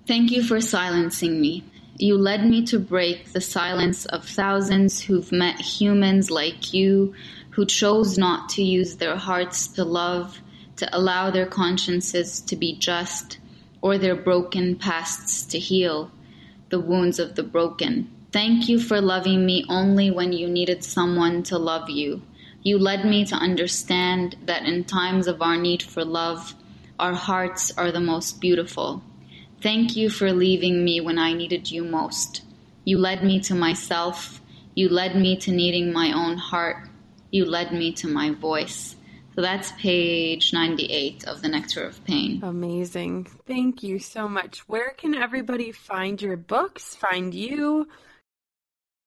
[0.07, 1.65] Thank you for silencing me.
[1.97, 7.15] You led me to break the silence of thousands who've met humans like you,
[7.49, 10.39] who chose not to use their hearts to love,
[10.77, 13.39] to allow their consciences to be just,
[13.81, 16.11] or their broken pasts to heal
[16.69, 18.09] the wounds of the broken.
[18.31, 22.21] Thank you for loving me only when you needed someone to love you
[22.67, 26.53] you led me to understand that in times of our need for love,
[26.99, 29.01] our hearts are the most beautiful.
[29.61, 32.41] Thank you for leaving me when I needed you most.
[32.83, 34.41] You led me to myself.
[34.75, 36.89] You led me to needing my own heart.
[37.31, 38.97] You led me to my voice.
[39.33, 42.41] So that's page 98 of The Nectar of Pain.
[42.43, 43.29] Amazing.
[43.45, 44.67] Thank you so much.
[44.67, 47.87] Where can everybody find your books, find you?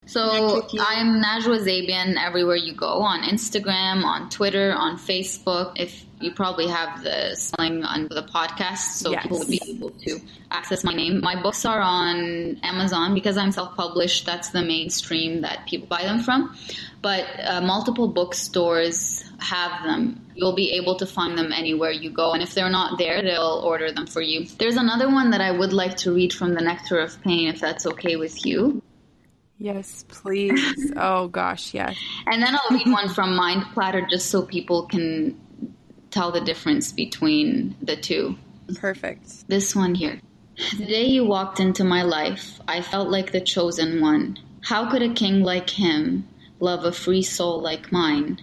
[0.06, 5.74] So I'm Najwa Zebian everywhere you go on Instagram, on Twitter, on Facebook.
[5.78, 9.22] If you probably have the spelling on the podcast, so yes.
[9.22, 10.20] people would be able to
[10.50, 11.20] access my name.
[11.20, 14.26] My books are on Amazon because I'm self-published.
[14.26, 16.56] That's the mainstream that people buy them from.
[17.02, 20.26] But uh, multiple bookstores have them.
[20.34, 22.32] You'll be able to find them anywhere you go.
[22.32, 24.46] And if they're not there, they'll order them for you.
[24.58, 27.60] There's another one that I would like to read from the Nectar of Pain, if
[27.60, 28.82] that's okay with you.
[29.60, 30.90] Yes, please.
[30.96, 31.94] oh gosh, yes.
[32.26, 35.38] And then I'll read one from Mind Platter just so people can
[36.10, 38.36] tell the difference between the two.
[38.76, 39.46] Perfect.
[39.48, 40.18] This one here.
[40.78, 44.38] The day you walked into my life, I felt like the chosen one.
[44.62, 46.26] How could a king like him
[46.58, 48.40] love a free soul like mine?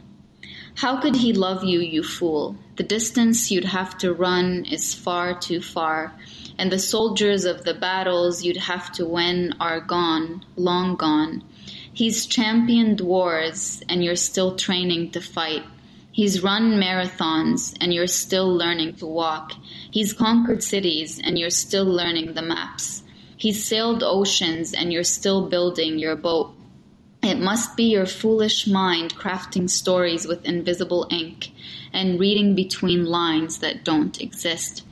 [0.75, 2.57] How could he love you, you fool?
[2.75, 6.13] The distance you'd have to run is far too far
[6.57, 11.43] and the soldiers of the battles you'd have to win are gone, long gone.
[11.93, 15.63] He's championed wars, and you're still training to fight.
[16.11, 19.53] He's run marathons, and you're still learning to walk.
[19.91, 23.03] He's conquered cities, and you're still learning the maps.
[23.35, 26.53] He's sailed oceans, and you're still building your boat.
[27.21, 31.51] It must be your foolish mind crafting stories with invisible ink
[31.93, 34.83] and reading between lines that don't exist.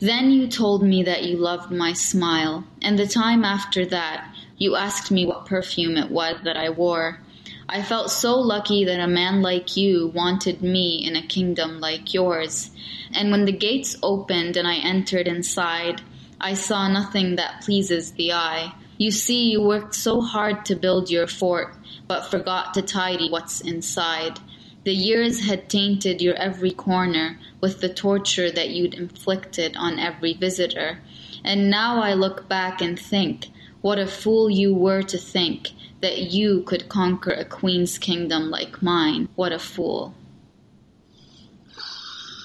[0.00, 4.74] Then you told me that you loved my smile, and the time after that, you
[4.74, 7.20] asked me what perfume it was that I wore.
[7.68, 12.14] I felt so lucky that a man like you wanted me in a kingdom like
[12.14, 12.70] yours.
[13.12, 16.00] And when the gates opened and I entered inside,
[16.40, 18.72] I saw nothing that pleases the eye.
[18.96, 21.74] You see, you worked so hard to build your fort,
[22.08, 24.40] but forgot to tidy what's inside.
[24.84, 30.32] The years had tainted your every corner with the torture that you'd inflicted on every
[30.32, 31.00] visitor.
[31.44, 33.48] And now I look back and think,
[33.82, 35.70] what a fool you were to think
[36.00, 39.28] that you could conquer a queen's kingdom like mine.
[39.34, 40.14] What a fool.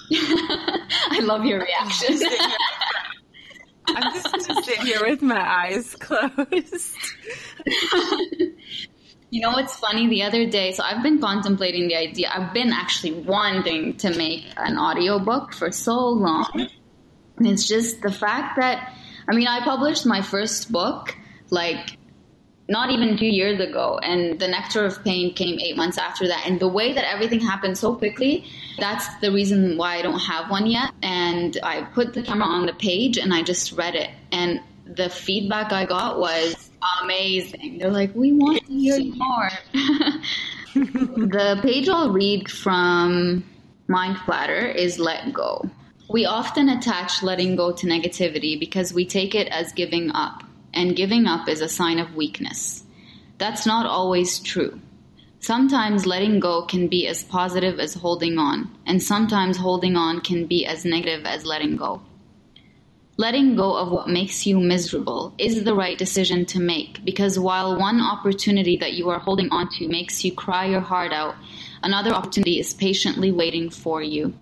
[0.14, 2.20] I love your reaction.
[3.88, 6.98] I'm just going to sit here with my eyes closed.
[9.30, 10.08] You know what's funny?
[10.08, 12.30] The other day, so I've been contemplating the idea.
[12.34, 16.70] I've been actually wanting to make an audiobook for so long.
[17.40, 18.94] It's just the fact that,
[19.28, 21.16] I mean, I published my first book
[21.50, 21.98] like
[22.68, 26.48] not even two years ago, and The Nectar of Pain came eight months after that.
[26.48, 28.46] And the way that everything happened so quickly,
[28.80, 30.92] that's the reason why I don't have one yet.
[31.04, 34.10] And I put the camera on the page and I just read it.
[34.32, 36.70] And the feedback I got was
[37.02, 37.80] amazing.
[37.80, 39.50] They're like, we want to hear more.
[40.74, 43.44] the page I'll read from
[43.88, 45.70] Mind Platter is Let Go.
[46.10, 50.96] We often attach letting go to negativity because we take it as giving up, and
[50.96, 52.84] giving up is a sign of weakness.
[53.38, 54.80] That's not always true.
[55.40, 60.46] Sometimes letting go can be as positive as holding on, and sometimes holding on can
[60.46, 62.02] be as negative as letting go.
[63.18, 67.80] Letting go of what makes you miserable is the right decision to make because while
[67.80, 71.36] one opportunity that you are holding on to makes you cry your heart out,
[71.82, 74.34] another opportunity is patiently waiting for you.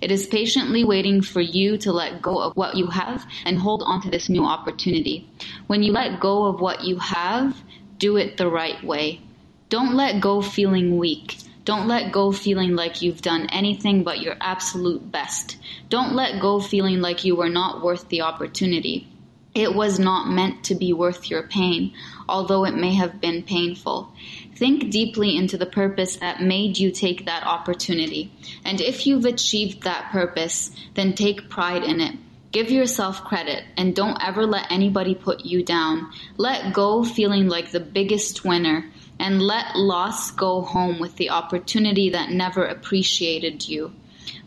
[0.00, 3.82] It is patiently waiting for you to let go of what you have and hold
[3.84, 5.28] on to this new opportunity.
[5.66, 7.54] When you let go of what you have,
[7.98, 9.20] do it the right way.
[9.68, 11.36] Don't let go feeling weak.
[11.64, 15.56] Don't let go feeling like you've done anything but your absolute best.
[15.88, 19.06] Don't let go feeling like you were not worth the opportunity.
[19.54, 21.92] It was not meant to be worth your pain,
[22.28, 24.12] although it may have been painful.
[24.56, 28.32] Think deeply into the purpose that made you take that opportunity.
[28.64, 32.16] And if you've achieved that purpose, then take pride in it.
[32.50, 36.10] Give yourself credit and don't ever let anybody put you down.
[36.36, 38.90] Let go feeling like the biggest winner
[39.22, 43.94] and let loss go home with the opportunity that never appreciated you.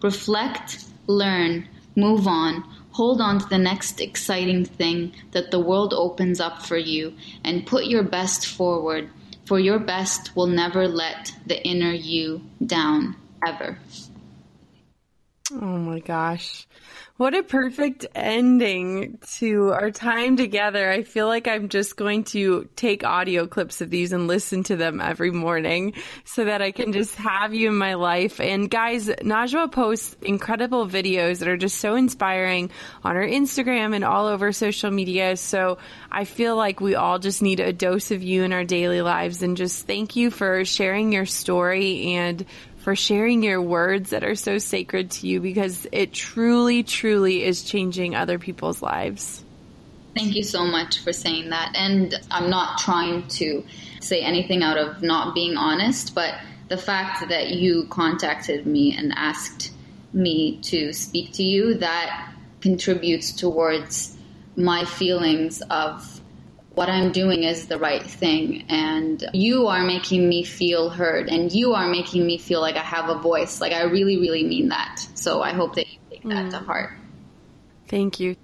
[0.03, 2.63] Reflect, learn, move on
[2.95, 7.13] Hold on to the next exciting thing that the world opens up for you
[7.43, 9.09] and put your best forward,
[9.45, 13.77] for your best will never let the inner you down, ever.
[15.61, 16.67] Oh my gosh.
[17.17, 20.91] What a perfect ending to our time together.
[20.91, 24.75] I feel like I'm just going to take audio clips of these and listen to
[24.75, 25.93] them every morning
[26.25, 28.41] so that I can just have you in my life.
[28.41, 32.69] And guys, Najwa posts incredible videos that are just so inspiring
[33.05, 35.37] on her Instagram and all over social media.
[35.37, 35.77] So
[36.11, 39.41] I feel like we all just need a dose of you in our daily lives.
[39.41, 42.45] And just thank you for sharing your story and
[42.85, 47.63] for sharing your words that are so sacred to you because it truly, truly is
[47.63, 49.43] changing other people's lives.
[50.15, 51.73] Thank you so much for saying that.
[51.75, 53.63] And I'm not trying to
[54.01, 56.35] say anything out of not being honest, but
[56.67, 59.71] the fact that you contacted me and asked
[60.13, 64.15] me to speak to you, that contributes towards
[64.55, 66.14] my feelings of
[66.75, 68.65] what I'm doing is the right thing.
[68.69, 72.83] And you are making me feel heard and you are making me feel like I
[72.83, 73.59] have a voice.
[73.61, 74.99] Like I really, really mean that.
[75.15, 76.51] So I hope that you take that mm.
[76.51, 76.93] to heart.
[77.87, 78.35] Thank you.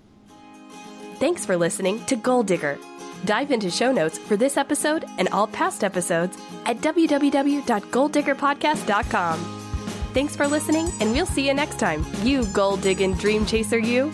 [1.15, 2.77] Thanks for listening to Goal Digger.
[3.25, 9.57] Dive into show notes for this episode and all past episodes at www.goaldiggerpodcast.com.
[10.13, 12.05] Thanks for listening, and we'll see you next time.
[12.23, 14.13] You goal digging dream chaser, you.